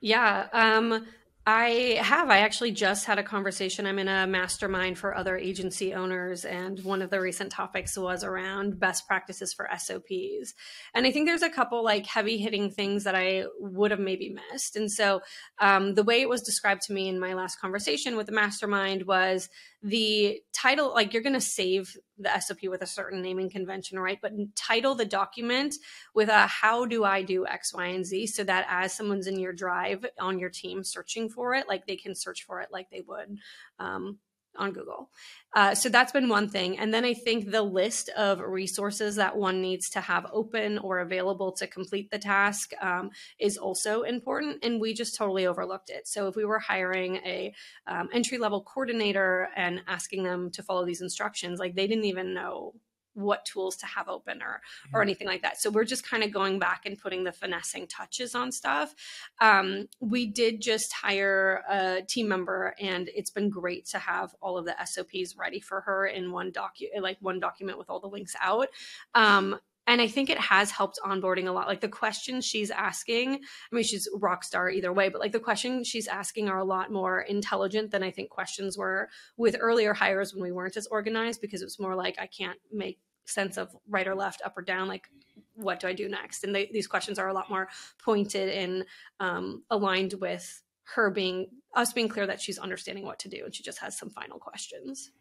yeah. 0.03 0.47
Um, 0.51 1.05
I 1.45 1.97
have. 2.01 2.29
I 2.29 2.39
actually 2.39 2.71
just 2.71 3.05
had 3.05 3.19
a 3.19 3.23
conversation. 3.23 3.85
I'm 3.85 3.99
in 3.99 4.09
a 4.09 4.27
mastermind 4.27 4.97
for 4.97 5.15
other 5.15 5.37
agency 5.37 5.93
owners, 5.93 6.43
and 6.43 6.81
one 6.83 7.01
of 7.01 7.09
the 7.09 7.21
recent 7.21 7.51
topics 7.51 7.97
was 7.97 8.23
around 8.23 8.79
best 8.79 9.07
practices 9.07 9.53
for 9.53 9.69
SOPs. 9.77 10.53
And 10.93 11.05
I 11.05 11.11
think 11.11 11.27
there's 11.27 11.41
a 11.41 11.49
couple 11.49 11.83
like 11.83 12.05
heavy 12.05 12.37
hitting 12.37 12.69
things 12.69 13.05
that 13.05 13.15
I 13.15 13.45
would 13.59 13.91
have 13.91 13.99
maybe 13.99 14.35
missed. 14.51 14.75
And 14.75 14.91
so 14.91 15.21
um, 15.59 15.95
the 15.95 16.03
way 16.03 16.21
it 16.21 16.29
was 16.29 16.41
described 16.41 16.81
to 16.83 16.93
me 16.93 17.07
in 17.07 17.19
my 17.19 17.33
last 17.33 17.59
conversation 17.59 18.17
with 18.17 18.27
the 18.27 18.33
mastermind 18.33 19.05
was 19.05 19.49
the 19.81 20.41
title 20.53 20.93
like 20.93 21.13
you're 21.13 21.23
going 21.23 21.33
to 21.33 21.41
save 21.41 21.95
the 22.17 22.39
SOP 22.39 22.59
with 22.63 22.81
a 22.81 22.87
certain 22.87 23.21
naming 23.21 23.49
convention, 23.49 23.99
right? 23.99 24.19
But 24.21 24.33
title 24.55 24.95
the 24.95 25.05
document 25.05 25.75
with 26.13 26.29
a 26.29 26.47
how 26.47 26.85
do 26.85 27.03
I 27.03 27.21
do 27.21 27.45
X, 27.45 27.73
Y, 27.73 27.87
and 27.87 28.05
Z 28.05 28.27
so 28.27 28.43
that 28.43 28.65
as 28.69 28.93
someone's 28.93 29.27
in 29.27 29.39
your 29.39 29.53
drive 29.53 30.05
on 30.19 30.39
your 30.39 30.49
team 30.49 30.83
searching 30.83 31.29
for 31.29 31.55
it, 31.55 31.67
like 31.67 31.87
they 31.87 31.95
can 31.95 32.15
search 32.15 32.43
for 32.43 32.61
it 32.61 32.69
like 32.71 32.89
they 32.89 33.01
would 33.07 33.37
um, 33.79 34.19
on 34.57 34.71
Google. 34.71 35.09
Uh, 35.55 35.75
so 35.75 35.89
that's 35.89 36.11
been 36.11 36.29
one 36.29 36.49
thing. 36.49 36.79
And 36.79 36.93
then 36.93 37.05
I 37.05 37.13
think 37.13 37.51
the 37.51 37.61
list 37.61 38.09
of 38.09 38.39
resources 38.39 39.15
that 39.17 39.37
one 39.37 39.61
needs 39.61 39.89
to 39.91 40.01
have 40.01 40.25
open 40.31 40.79
or 40.79 40.99
available 40.99 41.51
to 41.53 41.67
complete 41.67 42.09
the 42.09 42.17
task 42.17 42.71
um, 42.81 43.11
is 43.39 43.57
also 43.57 44.01
important. 44.01 44.63
And 44.63 44.81
we 44.81 44.93
just 44.93 45.15
totally 45.15 45.45
overlooked 45.45 45.89
it. 45.89 46.07
So 46.07 46.27
if 46.27 46.35
we 46.35 46.45
were 46.45 46.59
hiring 46.59 47.17
a 47.17 47.53
um, 47.85 48.09
entry 48.11 48.37
level 48.37 48.63
coordinator 48.63 49.49
and 49.55 49.81
asking 49.87 50.23
them 50.23 50.49
to 50.51 50.63
follow 50.63 50.85
these 50.85 51.01
instructions, 51.01 51.59
like 51.59 51.75
they 51.75 51.87
didn't 51.87 52.05
even 52.05 52.33
know 52.33 52.73
what 53.13 53.45
tools 53.45 53.75
to 53.77 53.85
have 53.85 54.07
open 54.07 54.41
or 54.41 54.61
or 54.93 55.01
anything 55.01 55.27
like 55.27 55.41
that. 55.41 55.59
So 55.59 55.69
we're 55.69 55.83
just 55.83 56.07
kind 56.07 56.23
of 56.23 56.31
going 56.31 56.59
back 56.59 56.85
and 56.85 56.97
putting 56.97 57.23
the 57.23 57.31
finessing 57.31 57.87
touches 57.87 58.35
on 58.35 58.51
stuff. 58.51 58.93
Um, 59.41 59.87
we 59.99 60.27
did 60.27 60.61
just 60.61 60.93
hire 60.93 61.63
a 61.69 62.01
team 62.07 62.27
member, 62.27 62.75
and 62.79 63.09
it's 63.15 63.31
been 63.31 63.49
great 63.49 63.85
to 63.87 63.99
have 63.99 64.35
all 64.41 64.57
of 64.57 64.65
the 64.65 64.75
SOPs 64.85 65.35
ready 65.37 65.59
for 65.59 65.81
her 65.81 66.05
in 66.05 66.31
one 66.31 66.51
document, 66.51 67.03
like 67.03 67.17
one 67.21 67.39
document 67.39 67.77
with 67.77 67.89
all 67.89 67.99
the 67.99 68.07
links 68.07 68.35
out. 68.41 68.67
Um, 69.15 69.59
and 69.85 70.01
I 70.01 70.07
think 70.07 70.29
it 70.29 70.39
has 70.39 70.71
helped 70.71 70.99
onboarding 71.03 71.47
a 71.47 71.51
lot. 71.51 71.67
Like 71.67 71.81
the 71.81 71.89
questions 71.89 72.45
she's 72.45 72.71
asking, 72.71 73.35
I 73.35 73.75
mean, 73.75 73.83
she's 73.83 74.07
rock 74.15 74.43
star 74.43 74.69
either 74.69 74.93
way, 74.93 75.09
but 75.09 75.19
like 75.19 75.33
the 75.33 75.39
questions 75.39 75.87
she's 75.87 76.07
asking 76.07 76.49
are 76.49 76.57
a 76.57 76.63
lot 76.63 76.91
more 76.91 77.21
intelligent 77.21 77.91
than 77.91 78.03
I 78.03 78.11
think 78.11 78.29
questions 78.29 78.77
were 78.77 79.09
with 79.35 79.57
earlier 79.59 79.93
hires 79.93 80.33
when 80.33 80.43
we 80.43 80.51
weren't 80.51 80.77
as 80.77 80.87
organized 80.87 81.41
because 81.41 81.61
it 81.61 81.65
was 81.65 81.79
more 81.79 81.95
like 81.95 82.15
I 82.19 82.27
can't 82.27 82.59
make 82.71 82.99
sense 83.25 83.57
of 83.57 83.75
right 83.89 84.07
or 84.07 84.15
left, 84.15 84.41
up 84.45 84.57
or 84.57 84.61
down. 84.61 84.87
Like, 84.87 85.07
what 85.55 85.79
do 85.79 85.87
I 85.87 85.93
do 85.93 86.07
next? 86.07 86.43
And 86.43 86.55
they, 86.55 86.69
these 86.71 86.87
questions 86.87 87.19
are 87.19 87.27
a 87.27 87.33
lot 87.33 87.49
more 87.49 87.67
pointed 88.03 88.49
and 88.49 88.85
um, 89.19 89.63
aligned 89.69 90.13
with 90.13 90.61
her 90.95 91.09
being 91.09 91.47
us 91.75 91.93
being 91.93 92.09
clear 92.09 92.27
that 92.27 92.39
she's 92.39 92.59
understanding 92.59 93.05
what 93.05 93.19
to 93.19 93.29
do, 93.29 93.43
and 93.45 93.55
she 93.55 93.63
just 93.63 93.79
has 93.79 93.97
some 93.97 94.09
final 94.09 94.37
questions. 94.37 95.11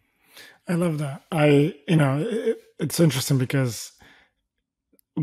I 0.69 0.75
love 0.75 0.99
that. 0.99 1.23
I, 1.31 1.75
you 1.89 1.97
know, 1.97 2.19
it, 2.29 2.59
it's 2.79 3.01
interesting 3.01 3.39
because 3.39 3.93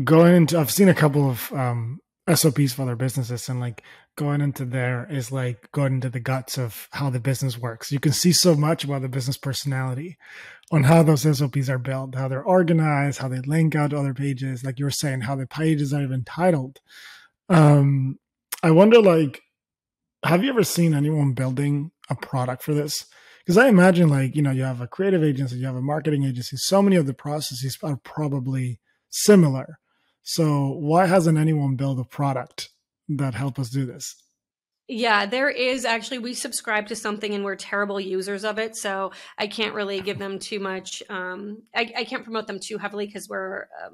going 0.04 0.34
into 0.34 0.58
I've 0.58 0.70
seen 0.70 0.88
a 0.88 0.94
couple 0.94 1.28
of 1.28 1.52
um 1.52 2.00
SOPs 2.32 2.72
for 2.72 2.82
other 2.82 2.96
businesses 2.96 3.48
and 3.48 3.60
like 3.60 3.82
going 4.16 4.40
into 4.40 4.64
there 4.64 5.06
is 5.10 5.32
like 5.32 5.70
going 5.72 5.94
into 5.94 6.10
the 6.10 6.20
guts 6.20 6.58
of 6.58 6.88
how 6.92 7.10
the 7.10 7.18
business 7.18 7.58
works. 7.58 7.90
You 7.90 7.98
can 7.98 8.12
see 8.12 8.32
so 8.32 8.54
much 8.54 8.84
about 8.84 9.02
the 9.02 9.08
business 9.08 9.36
personality 9.36 10.16
on 10.70 10.84
how 10.84 11.02
those 11.02 11.22
SOPs 11.22 11.68
are 11.68 11.78
built, 11.78 12.14
how 12.14 12.28
they're 12.28 12.42
organized, 12.42 13.18
how 13.18 13.28
they 13.28 13.40
link 13.40 13.74
out 13.74 13.90
to 13.90 13.98
other 13.98 14.14
pages, 14.14 14.62
like 14.62 14.78
you 14.78 14.84
were 14.84 14.90
saying, 14.90 15.22
how 15.22 15.34
the 15.34 15.46
pages 15.46 15.92
are 15.92 16.02
even 16.02 16.24
titled. 16.24 16.80
Um 17.48 18.18
I 18.62 18.70
wonder 18.70 19.00
like 19.00 19.40
have 20.24 20.44
you 20.44 20.50
ever 20.50 20.64
seen 20.64 20.94
anyone 20.94 21.32
building 21.32 21.90
a 22.10 22.14
product 22.14 22.62
for 22.62 22.74
this? 22.74 23.06
Because 23.38 23.56
I 23.56 23.68
imagine 23.68 24.08
like, 24.08 24.36
you 24.36 24.42
know, 24.42 24.50
you 24.50 24.62
have 24.62 24.82
a 24.82 24.86
creative 24.86 25.24
agency, 25.24 25.56
you 25.56 25.66
have 25.66 25.76
a 25.76 25.82
marketing 25.82 26.24
agency, 26.24 26.56
so 26.58 26.82
many 26.82 26.96
of 26.96 27.06
the 27.06 27.14
processes 27.14 27.78
are 27.82 27.96
probably 27.96 28.78
similar. 29.10 29.78
So 30.22 30.70
why 30.70 31.06
hasn't 31.06 31.38
anyone 31.38 31.76
built 31.76 31.98
a 31.98 32.04
product 32.04 32.70
that 33.08 33.34
help 33.34 33.58
us 33.58 33.70
do 33.70 33.84
this? 33.84 34.14
Yeah, 34.92 35.24
there 35.24 35.48
is 35.48 35.84
actually. 35.84 36.18
We 36.18 36.34
subscribe 36.34 36.88
to 36.88 36.96
something 36.96 37.32
and 37.32 37.44
we're 37.44 37.54
terrible 37.54 38.00
users 38.00 38.44
of 38.44 38.58
it. 38.58 38.74
So 38.74 39.12
I 39.38 39.46
can't 39.46 39.72
really 39.72 40.00
give 40.00 40.18
them 40.18 40.40
too 40.40 40.58
much. 40.58 41.00
Um, 41.08 41.62
I, 41.72 41.92
I, 41.98 42.04
can't 42.04 42.24
promote 42.24 42.48
them 42.48 42.58
too 42.58 42.76
heavily 42.76 43.06
because 43.06 43.28
we're 43.28 43.68
uh, 43.84 43.90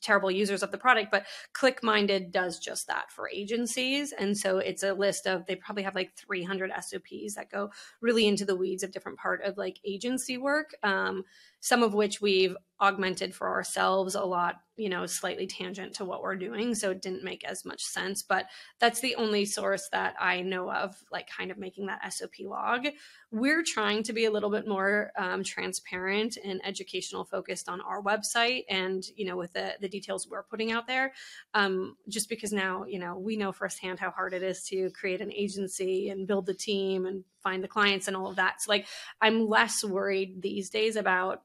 terrible 0.00 0.30
users 0.30 0.62
of 0.62 0.70
the 0.70 0.78
product. 0.78 1.10
But 1.10 1.26
ClickMinded 1.54 2.32
does 2.32 2.58
just 2.58 2.86
that 2.86 3.10
for 3.12 3.28
agencies. 3.28 4.12
And 4.12 4.36
so 4.36 4.56
it's 4.56 4.82
a 4.82 4.94
list 4.94 5.26
of, 5.26 5.44
they 5.46 5.56
probably 5.56 5.82
have 5.82 5.94
like 5.94 6.16
300 6.16 6.70
SOPs 6.80 7.34
that 7.36 7.50
go 7.50 7.70
really 8.00 8.26
into 8.26 8.44
the 8.44 8.56
weeds 8.56 8.82
of 8.82 8.90
different 8.90 9.18
part 9.18 9.42
of 9.42 9.58
like 9.58 9.78
agency 9.84 10.38
work. 10.38 10.70
Um, 10.82 11.24
some 11.60 11.82
of 11.82 11.94
which 11.94 12.20
we've 12.20 12.56
augmented 12.80 13.34
for 13.34 13.48
ourselves 13.48 14.14
a 14.14 14.22
lot, 14.22 14.56
you 14.76 14.88
know, 14.88 15.04
slightly 15.04 15.48
tangent 15.48 15.94
to 15.94 16.04
what 16.04 16.22
we're 16.22 16.36
doing. 16.36 16.76
So 16.76 16.92
it 16.92 17.02
didn't 17.02 17.24
make 17.24 17.42
as 17.44 17.64
much 17.64 17.82
sense. 17.82 18.22
But 18.22 18.46
that's 18.78 19.00
the 19.00 19.16
only 19.16 19.44
source 19.44 19.88
that 19.90 20.14
I 20.20 20.42
know 20.42 20.70
of, 20.70 20.94
like 21.10 21.28
kind 21.28 21.50
of 21.50 21.58
making 21.58 21.86
that 21.86 22.12
SOP 22.12 22.34
log. 22.42 22.86
We're 23.32 23.64
trying 23.66 24.04
to 24.04 24.12
be 24.12 24.26
a 24.26 24.30
little 24.30 24.50
bit 24.50 24.68
more 24.68 25.10
um, 25.18 25.42
transparent 25.42 26.38
and 26.42 26.60
educational 26.64 27.24
focused 27.24 27.68
on 27.68 27.80
our 27.80 28.00
website 28.00 28.64
and, 28.70 29.04
you 29.16 29.26
know, 29.26 29.36
with 29.36 29.54
the, 29.54 29.72
the 29.80 29.88
details 29.88 30.28
we're 30.30 30.44
putting 30.44 30.70
out 30.70 30.86
there. 30.86 31.12
Um, 31.54 31.96
just 32.08 32.28
because 32.28 32.52
now, 32.52 32.84
you 32.84 33.00
know, 33.00 33.18
we 33.18 33.36
know 33.36 33.50
firsthand 33.50 33.98
how 33.98 34.12
hard 34.12 34.34
it 34.34 34.44
is 34.44 34.62
to 34.68 34.90
create 34.90 35.20
an 35.20 35.32
agency 35.32 36.10
and 36.10 36.28
build 36.28 36.46
the 36.46 36.54
team 36.54 37.06
and 37.06 37.24
find 37.42 37.64
the 37.64 37.68
clients 37.68 38.06
and 38.06 38.16
all 38.16 38.28
of 38.28 38.36
that. 38.36 38.62
So, 38.62 38.70
like, 38.70 38.86
I'm 39.20 39.48
less 39.48 39.82
worried 39.82 40.42
these 40.42 40.70
days 40.70 40.94
about 40.94 41.42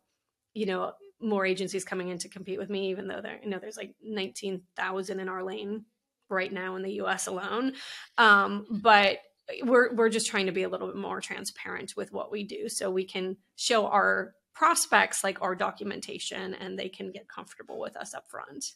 you 0.53 0.65
know 0.65 0.93
more 1.21 1.45
agencies 1.45 1.85
coming 1.85 2.09
in 2.09 2.17
to 2.17 2.27
compete 2.27 2.59
with 2.59 2.69
me 2.69 2.89
even 2.89 3.07
though 3.07 3.21
there 3.21 3.39
you 3.41 3.49
know 3.49 3.59
there's 3.59 3.77
like 3.77 3.95
19,000 4.03 5.19
in 5.19 5.29
our 5.29 5.43
lane 5.43 5.85
right 6.29 6.51
now 6.51 6.75
in 6.75 6.81
the 6.81 6.93
US 6.93 7.27
alone. 7.27 7.73
Um, 8.17 8.65
but 8.69 9.19
we're 9.63 9.93
we're 9.93 10.09
just 10.09 10.27
trying 10.27 10.45
to 10.45 10.51
be 10.51 10.63
a 10.63 10.69
little 10.69 10.87
bit 10.87 10.95
more 10.95 11.21
transparent 11.21 11.93
with 11.97 12.11
what 12.11 12.31
we 12.31 12.43
do 12.43 12.69
so 12.69 12.89
we 12.89 13.05
can 13.05 13.37
show 13.55 13.87
our 13.87 14.33
prospects 14.53 15.23
like 15.23 15.41
our 15.41 15.53
documentation 15.53 16.53
and 16.53 16.79
they 16.79 16.87
can 16.87 17.11
get 17.11 17.27
comfortable 17.27 17.79
with 17.79 17.97
us 17.97 18.13
up 18.13 18.23
front 18.29 18.73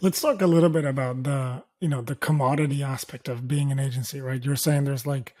let's 0.00 0.20
talk 0.20 0.42
a 0.42 0.46
little 0.46 0.68
bit 0.68 0.84
about 0.84 1.22
the 1.22 1.62
you 1.80 1.88
know 1.88 2.00
the 2.00 2.16
commodity 2.16 2.82
aspect 2.82 3.28
of 3.28 3.46
being 3.46 3.70
an 3.70 3.78
agency 3.78 4.20
right? 4.20 4.44
You're 4.44 4.56
saying 4.56 4.84
there's 4.84 5.06
like 5.06 5.34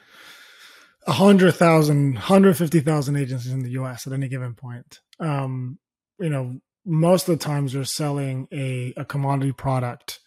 100,000, 1.06 2.14
150,000 2.14 3.16
agencies 3.16 3.52
in 3.52 3.60
the 3.60 3.70
US 3.70 4.06
at 4.06 4.12
any 4.12 4.28
given 4.28 4.54
point. 4.54 5.00
Um, 5.20 5.78
you 6.18 6.28
know, 6.28 6.60
most 6.84 7.28
of 7.28 7.38
the 7.38 7.44
times 7.44 7.74
you're 7.74 7.84
selling 7.84 8.48
a, 8.52 8.92
a 8.96 9.04
commodity 9.04 9.52
product 9.52 10.20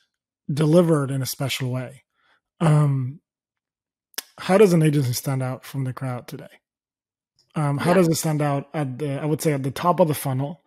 delivered 0.52 1.12
in 1.12 1.22
a 1.22 1.26
special 1.26 1.70
way. 1.70 2.04
Um, 2.60 3.22
how 4.38 4.58
does 4.58 4.74
an 4.74 4.84
agency 4.84 5.13
stand 5.13 5.44
out 5.44 5.65
from 5.65 5.84
the 5.84 5.94
crowd 5.94 6.28
today? 6.28 6.48
Um, 7.56 7.78
how 7.78 7.92
yeah. 7.92 7.96
does 7.96 8.08
it 8.08 8.15
stand 8.15 8.42
out 8.42 8.70
at 8.74 9.00
the, 9.00 9.22
I 9.22 9.26
would 9.26 9.42
say, 9.42 9.54
at 9.54 9.63
the 9.63 9.72
top 9.72 10.00
of 10.00 10.08
the 10.08 10.13
funnel? 10.13 10.62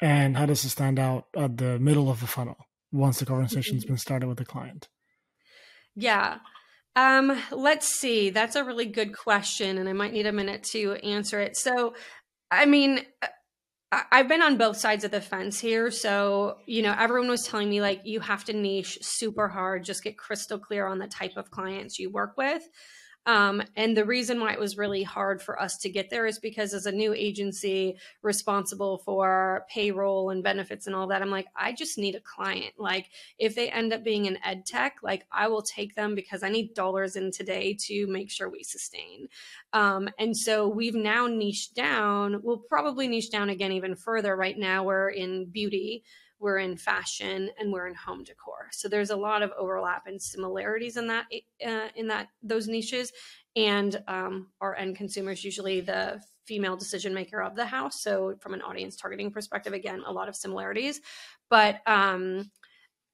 And 0.00 0.36
how 0.36 0.46
does 0.46 0.64
it 0.64 0.70
stand 0.70 0.98
out 0.98 1.26
at 1.36 1.56
the 1.56 1.78
middle 1.78 2.10
of 2.10 2.20
the 2.20 2.26
funnel 2.26 2.56
once 2.90 3.18
the 3.18 3.26
conversation's 3.26 3.84
mm-hmm. 3.84 3.94
been 3.94 3.98
started 3.98 4.28
with 4.28 4.38
the 4.38 4.44
client? 4.44 4.88
Yeah. 5.94 6.38
Um, 6.94 7.40
let's 7.50 7.88
see. 7.98 8.30
That's 8.30 8.56
a 8.56 8.64
really 8.64 8.86
good 8.86 9.16
question, 9.16 9.78
and 9.78 9.88
I 9.88 9.92
might 9.92 10.12
need 10.12 10.26
a 10.26 10.32
minute 10.32 10.62
to 10.72 10.92
answer 11.02 11.40
it. 11.40 11.56
So, 11.56 11.94
I 12.50 12.66
mean, 12.66 13.00
I've 13.90 14.28
been 14.28 14.42
on 14.42 14.56
both 14.56 14.78
sides 14.78 15.04
of 15.04 15.10
the 15.10 15.20
fence 15.20 15.58
here. 15.58 15.90
So, 15.90 16.58
you 16.66 16.82
know, 16.82 16.94
everyone 16.98 17.28
was 17.28 17.44
telling 17.44 17.68
me 17.68 17.80
like 17.80 18.02
you 18.04 18.20
have 18.20 18.44
to 18.44 18.52
niche 18.54 18.98
super 19.02 19.48
hard, 19.48 19.84
just 19.84 20.02
get 20.02 20.16
crystal 20.16 20.58
clear 20.58 20.86
on 20.86 20.98
the 20.98 21.06
type 21.06 21.36
of 21.36 21.50
clients 21.50 21.98
you 21.98 22.10
work 22.10 22.36
with. 22.36 22.62
Um, 23.26 23.62
and 23.76 23.96
the 23.96 24.04
reason 24.04 24.40
why 24.40 24.52
it 24.52 24.58
was 24.58 24.76
really 24.76 25.04
hard 25.04 25.40
for 25.40 25.60
us 25.60 25.76
to 25.78 25.88
get 25.88 26.10
there 26.10 26.26
is 26.26 26.40
because 26.40 26.74
as 26.74 26.86
a 26.86 26.92
new 26.92 27.14
agency 27.14 27.96
responsible 28.22 28.98
for 28.98 29.64
payroll 29.70 30.30
and 30.30 30.42
benefits 30.42 30.86
and 30.86 30.96
all 30.96 31.06
that, 31.08 31.22
I'm 31.22 31.30
like, 31.30 31.46
I 31.54 31.72
just 31.72 31.98
need 31.98 32.16
a 32.16 32.20
client. 32.20 32.74
Like 32.78 33.10
if 33.38 33.54
they 33.54 33.70
end 33.70 33.92
up 33.92 34.02
being 34.02 34.26
an 34.26 34.38
ed 34.44 34.66
tech, 34.66 34.96
like 35.02 35.24
I 35.30 35.46
will 35.46 35.62
take 35.62 35.94
them 35.94 36.16
because 36.16 36.42
I 36.42 36.48
need 36.48 36.74
dollars 36.74 37.14
in 37.14 37.30
today 37.30 37.76
to 37.82 38.06
make 38.08 38.30
sure 38.30 38.50
we 38.50 38.64
sustain. 38.64 39.28
Um, 39.72 40.08
and 40.18 40.36
so 40.36 40.66
we've 40.66 40.96
now 40.96 41.28
niched 41.28 41.76
down. 41.76 42.40
We'll 42.42 42.58
probably 42.58 43.06
niche 43.06 43.30
down 43.30 43.50
again 43.50 43.72
even 43.72 43.94
further. 43.94 44.34
Right 44.34 44.58
now 44.58 44.82
we're 44.82 45.10
in 45.10 45.46
beauty 45.46 46.02
we're 46.42 46.58
in 46.58 46.76
fashion 46.76 47.48
and 47.58 47.72
we're 47.72 47.86
in 47.86 47.94
home 47.94 48.24
decor. 48.24 48.68
So 48.72 48.88
there's 48.88 49.10
a 49.10 49.16
lot 49.16 49.42
of 49.42 49.52
overlap 49.56 50.06
and 50.06 50.20
similarities 50.20 50.96
in 50.96 51.06
that 51.06 51.26
uh, 51.66 51.88
in 51.94 52.08
that 52.08 52.28
those 52.42 52.66
niches. 52.66 53.12
And 53.54 54.02
um, 54.08 54.48
our 54.60 54.74
end 54.74 54.96
consumers 54.96 55.44
usually 55.44 55.80
the 55.80 56.20
female 56.46 56.76
decision 56.76 57.14
maker 57.14 57.40
of 57.40 57.54
the 57.54 57.64
house. 57.64 58.02
So 58.02 58.34
from 58.40 58.54
an 58.54 58.62
audience 58.62 58.96
targeting 58.96 59.30
perspective 59.30 59.72
again 59.72 60.02
a 60.04 60.12
lot 60.12 60.28
of 60.28 60.34
similarities. 60.34 61.00
But 61.48 61.80
um, 61.86 62.50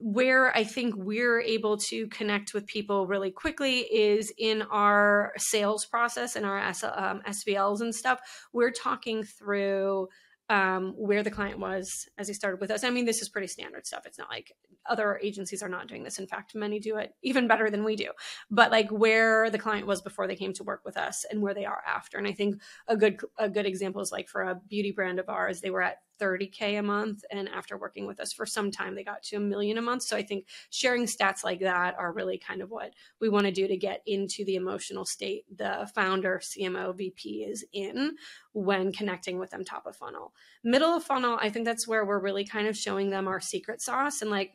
where 0.01 0.57
I 0.57 0.65
think 0.65 0.95
we're 0.97 1.41
able 1.41 1.77
to 1.91 2.07
connect 2.07 2.55
with 2.55 2.67
people 2.67 3.07
really 3.07 3.33
quickly 3.33 3.81
is 3.81 4.33
in 4.39 4.63
our 4.63 5.33
sales 5.37 5.85
process 5.85 6.37
and 6.37 6.47
our 6.47 6.59
um, 6.59 7.21
SVLs 7.29 7.81
and 7.81 7.95
stuff. 7.95 8.21
We're 8.53 8.71
talking 8.71 9.25
through 9.25 10.09
um, 10.51 10.95
where 10.97 11.23
the 11.23 11.31
client 11.31 11.59
was 11.59 12.09
as 12.17 12.27
he 12.29 12.35
started 12.35 12.61
with 12.61 12.71
us. 12.71 12.83
I 12.83 12.91
mean, 12.91 13.05
this 13.05 13.21
is 13.21 13.29
pretty 13.29 13.49
standard 13.49 13.87
stuff. 13.87 14.07
It's 14.07 14.19
not 14.19 14.31
like 14.31 14.53
other 14.89 15.21
agencies 15.23 15.63
are 15.63 15.69
not 15.69 15.89
doing 15.89 16.03
this. 16.03 16.19
In 16.19 16.27
fact, 16.27 16.55
many 16.55 16.81
do 16.81 16.97
it 16.97 17.15
even 17.23 17.47
better 17.47 17.71
than 17.71 17.85
we 17.85 17.97
do. 17.97 18.11
But 18.51 18.71
like 18.71 18.89
where 18.91 19.51
the 19.51 19.59
client 19.59 19.87
was 19.87 20.01
before 20.01 20.27
they 20.27 20.37
came 20.37 20.55
to 20.55 20.65
work 20.65 20.83
with 20.85 20.97
us 20.97 21.27
and 21.31 21.43
where 21.43 21.55
they 21.55 21.67
are 21.67 21.83
after. 21.87 22.17
And 22.17 22.27
I 22.27 22.33
think 22.33 22.57
a 22.87 22.97
good 22.97 23.21
a 23.39 23.49
good 23.49 23.67
example 23.67 24.01
is 24.01 24.13
like 24.13 24.29
for 24.29 24.43
a 24.43 24.61
beauty 24.69 24.93
brand 24.93 25.19
of 25.19 25.29
ours, 25.29 25.61
they 25.61 25.71
were 25.71 25.83
at 25.83 25.99
30K 26.21 26.79
a 26.79 26.83
month. 26.83 27.25
And 27.31 27.49
after 27.49 27.77
working 27.77 28.07
with 28.07 28.21
us 28.21 28.33
for 28.33 28.47
some 28.47 28.71
time, 28.71 28.95
they 28.95 29.05
got 29.05 29.23
to 29.25 29.37
a 29.37 29.41
million 29.41 29.79
a 29.79 29.83
month. 29.83 30.03
So 30.03 30.17
I 30.17 30.23
think 30.23 30.47
sharing 30.71 31.05
stats 31.05 31.45
like 31.45 31.61
that 31.61 31.97
are 31.99 32.13
really 32.13 32.39
kind 32.39 32.63
of 32.63 32.71
what 32.71 32.93
we 33.21 33.29
want 33.29 33.47
to 33.47 33.53
do 33.53 33.69
to 33.69 33.77
get 33.77 34.03
into 34.07 34.45
the 34.45 34.57
emotional 34.57 35.05
state 35.05 35.45
the 35.57 35.89
founder, 35.95 36.41
CMO, 36.43 36.97
VP 36.97 37.45
is 37.45 37.65
in 37.73 38.17
when 38.53 38.93
connecting 38.93 39.39
with 39.39 39.51
them 39.51 39.65
top 39.65 39.87
of 39.87 39.97
funnel. 39.97 40.33
Middle 40.63 40.95
of 40.95 41.05
funnel, 41.05 41.39
I 41.41 41.51
think 41.51 41.65
that's 41.65 41.89
where 41.89 42.05
we're 42.05 42.21
really 42.21 42.45
kind 42.45 42.69
of 42.69 42.77
showing 42.77 43.11
them 43.11 43.29
our 43.29 43.41
secret 43.41 43.81
sauce 43.81 44.23
and 44.23 44.31
like, 44.31 44.55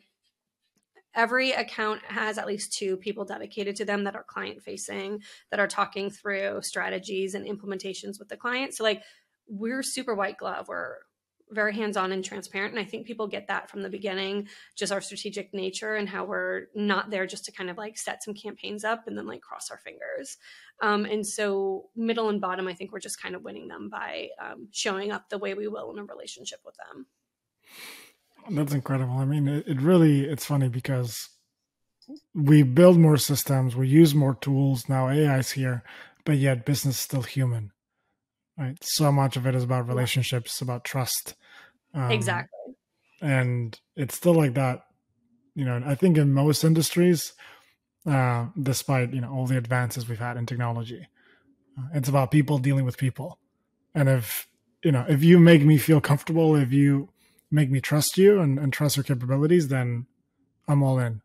every 1.16 1.52
account 1.52 2.02
has 2.08 2.38
at 2.38 2.46
least 2.46 2.72
two 2.72 2.96
people 2.96 3.24
dedicated 3.24 3.76
to 3.76 3.84
them 3.84 4.02
that 4.02 4.16
are 4.16 4.24
client 4.24 4.60
facing 4.60 5.22
that 5.48 5.60
are 5.60 5.68
talking 5.68 6.10
through 6.10 6.60
strategies 6.60 7.36
and 7.36 7.46
implementations 7.46 8.18
with 8.18 8.28
the 8.28 8.36
client 8.36 8.74
so 8.74 8.82
like 8.82 9.00
we're 9.46 9.82
super 9.82 10.14
white 10.14 10.38
glove. 10.38 10.68
We're 10.68 10.96
very 11.50 11.74
hands 11.74 11.96
on 11.96 12.12
and 12.12 12.24
transparent. 12.24 12.72
And 12.72 12.80
I 12.80 12.84
think 12.84 13.06
people 13.06 13.26
get 13.26 13.48
that 13.48 13.70
from 13.70 13.82
the 13.82 13.88
beginning, 13.88 14.48
just 14.74 14.92
our 14.92 15.00
strategic 15.00 15.52
nature 15.52 15.94
and 15.94 16.08
how 16.08 16.24
we're 16.24 16.66
not 16.74 17.10
there 17.10 17.26
just 17.26 17.44
to 17.46 17.52
kind 17.52 17.70
of 17.70 17.76
like 17.76 17.98
set 17.98 18.22
some 18.22 18.34
campaigns 18.34 18.84
up 18.84 19.06
and 19.06 19.16
then 19.16 19.26
like 19.26 19.40
cross 19.40 19.70
our 19.70 19.78
fingers. 19.78 20.36
Um, 20.80 21.04
and 21.04 21.26
so, 21.26 21.90
middle 21.94 22.28
and 22.28 22.40
bottom, 22.40 22.66
I 22.66 22.74
think 22.74 22.92
we're 22.92 23.00
just 23.00 23.22
kind 23.22 23.34
of 23.34 23.42
winning 23.42 23.68
them 23.68 23.88
by 23.88 24.28
um, 24.40 24.68
showing 24.72 25.12
up 25.12 25.28
the 25.28 25.38
way 25.38 25.54
we 25.54 25.68
will 25.68 25.92
in 25.92 25.98
a 25.98 26.04
relationship 26.04 26.60
with 26.64 26.76
them. 26.76 27.06
That's 28.50 28.74
incredible. 28.74 29.14
I 29.14 29.24
mean, 29.24 29.48
it, 29.48 29.68
it 29.68 29.80
really, 29.80 30.24
it's 30.24 30.44
funny 30.44 30.68
because 30.68 31.28
we 32.34 32.62
build 32.62 32.98
more 32.98 33.16
systems, 33.16 33.76
we 33.76 33.88
use 33.88 34.14
more 34.14 34.34
tools. 34.34 34.88
Now 34.88 35.08
AI's 35.08 35.52
here, 35.52 35.82
but 36.24 36.36
yet 36.36 36.66
business 36.66 36.96
is 36.96 37.00
still 37.00 37.22
human 37.22 37.72
right. 38.58 38.76
So 38.82 39.10
much 39.12 39.36
of 39.36 39.46
it 39.46 39.54
is 39.54 39.64
about 39.64 39.88
relationships 39.88 40.60
about 40.60 40.84
trust 40.84 41.34
um, 41.94 42.10
exactly. 42.10 42.74
and 43.20 43.78
it's 43.96 44.16
still 44.16 44.34
like 44.34 44.54
that 44.54 44.82
you 45.54 45.64
know 45.64 45.82
i 45.86 45.94
think 45.94 46.16
in 46.18 46.32
most 46.32 46.64
industries 46.64 47.32
uh, 48.06 48.46
despite 48.60 49.14
you 49.14 49.20
know 49.20 49.30
all 49.30 49.46
the 49.46 49.56
advances 49.56 50.08
we've 50.08 50.18
had 50.18 50.36
in 50.36 50.46
technology 50.46 51.08
uh, 51.78 51.88
it's 51.94 52.08
about 52.08 52.30
people 52.30 52.58
dealing 52.58 52.84
with 52.84 52.98
people. 52.98 53.38
And 53.94 54.08
if 54.08 54.46
you 54.84 54.92
know 54.92 55.04
if 55.08 55.24
you 55.24 55.40
make 55.40 55.62
me 55.62 55.78
feel 55.78 56.00
comfortable 56.00 56.54
if 56.54 56.72
you 56.72 57.08
make 57.50 57.70
me 57.70 57.80
trust 57.80 58.18
you 58.18 58.40
and, 58.40 58.58
and 58.58 58.72
trust 58.72 58.96
your 58.96 59.04
capabilities 59.04 59.68
then 59.68 60.06
i'm 60.68 60.82
all 60.82 60.98
in 60.98 61.22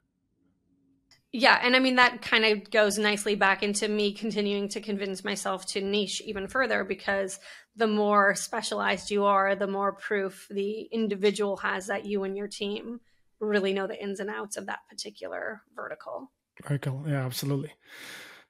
yeah, 1.31 1.59
and 1.61 1.75
I 1.75 1.79
mean 1.79 1.95
that 1.95 2.21
kind 2.21 2.45
of 2.45 2.71
goes 2.71 2.97
nicely 2.97 3.35
back 3.35 3.61
into 3.61 3.87
me 3.87 4.13
continuing 4.13 4.67
to 4.69 4.81
convince 4.81 5.23
myself 5.23 5.65
to 5.67 5.81
niche 5.81 6.21
even 6.25 6.47
further 6.47 6.83
because 6.83 7.39
the 7.75 7.87
more 7.87 8.33
specialized 8.35 9.11
you 9.11 9.25
are, 9.25 9.55
the 9.55 9.67
more 9.67 9.93
proof 9.93 10.47
the 10.49 10.81
individual 10.91 11.57
has 11.57 11.87
that 11.87 12.05
you 12.05 12.23
and 12.23 12.35
your 12.35 12.47
team 12.47 12.99
really 13.39 13.73
know 13.73 13.87
the 13.87 14.01
ins 14.01 14.19
and 14.19 14.29
outs 14.29 14.57
of 14.57 14.65
that 14.65 14.79
particular 14.89 15.61
vertical. 15.75 16.31
Very 16.67 16.79
cool. 16.79 17.05
Yeah, 17.07 17.25
absolutely. 17.25 17.73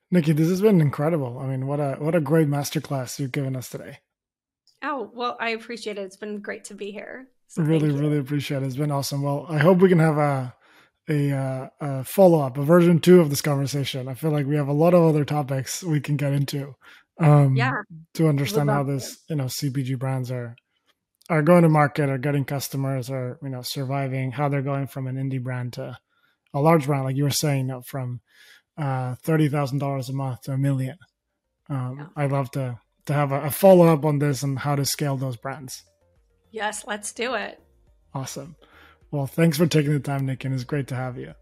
Nikki, 0.09 0.31
this 0.31 0.49
has 0.49 0.61
been 0.61 0.81
incredible. 0.81 1.37
I 1.37 1.45
mean, 1.45 1.67
what 1.67 1.79
a 1.79 1.95
what 1.99 2.15
a 2.15 2.21
great 2.21 2.47
masterclass 2.47 3.19
you've 3.19 3.31
given 3.31 3.55
us 3.55 3.69
today. 3.69 3.99
Oh, 4.81 5.11
well, 5.13 5.35
I 5.39 5.49
appreciate 5.49 5.97
it. 5.97 6.03
It's 6.03 6.17
been 6.17 6.39
great 6.39 6.63
to 6.65 6.73
be 6.73 6.91
here. 6.91 7.27
So 7.47 7.61
really, 7.61 7.91
really 7.91 8.17
appreciate 8.17 8.63
it. 8.63 8.67
It's 8.67 8.75
been 8.77 8.91
awesome. 8.91 9.21
Well, 9.21 9.45
I 9.49 9.57
hope 9.57 9.79
we 9.79 9.89
can 9.89 9.99
have 9.99 10.17
a 10.17 10.55
a, 11.09 11.31
uh, 11.31 11.69
a 11.81 12.03
follow 12.03 12.41
up, 12.41 12.57
a 12.57 12.63
version 12.63 12.99
two 12.99 13.19
of 13.19 13.29
this 13.29 13.41
conversation. 13.41 14.07
I 14.07 14.13
feel 14.13 14.31
like 14.31 14.45
we 14.45 14.55
have 14.55 14.67
a 14.67 14.73
lot 14.73 14.93
of 14.93 15.03
other 15.03 15.25
topics 15.25 15.83
we 15.83 15.99
can 15.99 16.17
get 16.17 16.33
into. 16.33 16.75
Um, 17.19 17.55
yeah. 17.55 17.73
To 18.13 18.29
understand 18.29 18.69
how 18.69 18.83
this, 18.83 19.17
you 19.29 19.35
know, 19.35 19.45
CPG 19.45 19.99
brands 19.99 20.31
are 20.31 20.55
are 21.29 21.41
going 21.41 21.63
to 21.63 21.69
market, 21.69 22.09
are 22.09 22.17
getting 22.17 22.45
customers, 22.45 23.09
or 23.09 23.37
you 23.43 23.49
know, 23.49 23.61
surviving. 23.61 24.31
How 24.31 24.47
they're 24.47 24.61
going 24.61 24.87
from 24.87 25.07
an 25.07 25.15
indie 25.15 25.43
brand 25.43 25.73
to 25.73 25.97
a 26.53 26.61
large 26.61 26.85
brand, 26.85 27.03
like 27.03 27.17
you 27.17 27.23
were 27.23 27.29
saying, 27.29 27.81
from 27.85 28.21
uh, 28.77 29.15
thirty 29.15 29.49
thousand 29.49 29.79
dollars 29.79 30.07
a 30.09 30.13
month 30.13 30.43
to 30.43 30.53
a 30.53 30.57
million. 30.57 30.97
Um, 31.69 31.97
yeah. 31.99 32.23
I'd 32.23 32.31
love 32.31 32.51
to 32.51 32.79
to 33.07 33.13
have 33.13 33.31
a, 33.31 33.41
a 33.41 33.51
follow 33.51 33.87
up 33.87 34.05
on 34.05 34.19
this 34.19 34.41
and 34.41 34.57
how 34.57 34.75
to 34.75 34.85
scale 34.85 35.17
those 35.17 35.35
brands. 35.35 35.83
Yes, 36.51 36.85
let's 36.87 37.11
do 37.11 37.33
it. 37.35 37.61
Awesome. 38.13 38.55
Well, 39.11 39.25
thanks 39.25 39.57
for 39.57 39.65
taking 39.65 39.93
the 39.93 39.99
time, 39.99 40.25
Nick, 40.25 40.45
and 40.45 40.53
it's 40.53 40.63
great 40.63 40.87
to 40.87 40.95
have 40.95 41.17
you. 41.17 41.33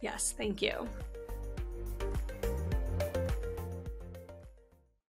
Yes, 0.00 0.34
thank 0.36 0.62
you. 0.62 0.88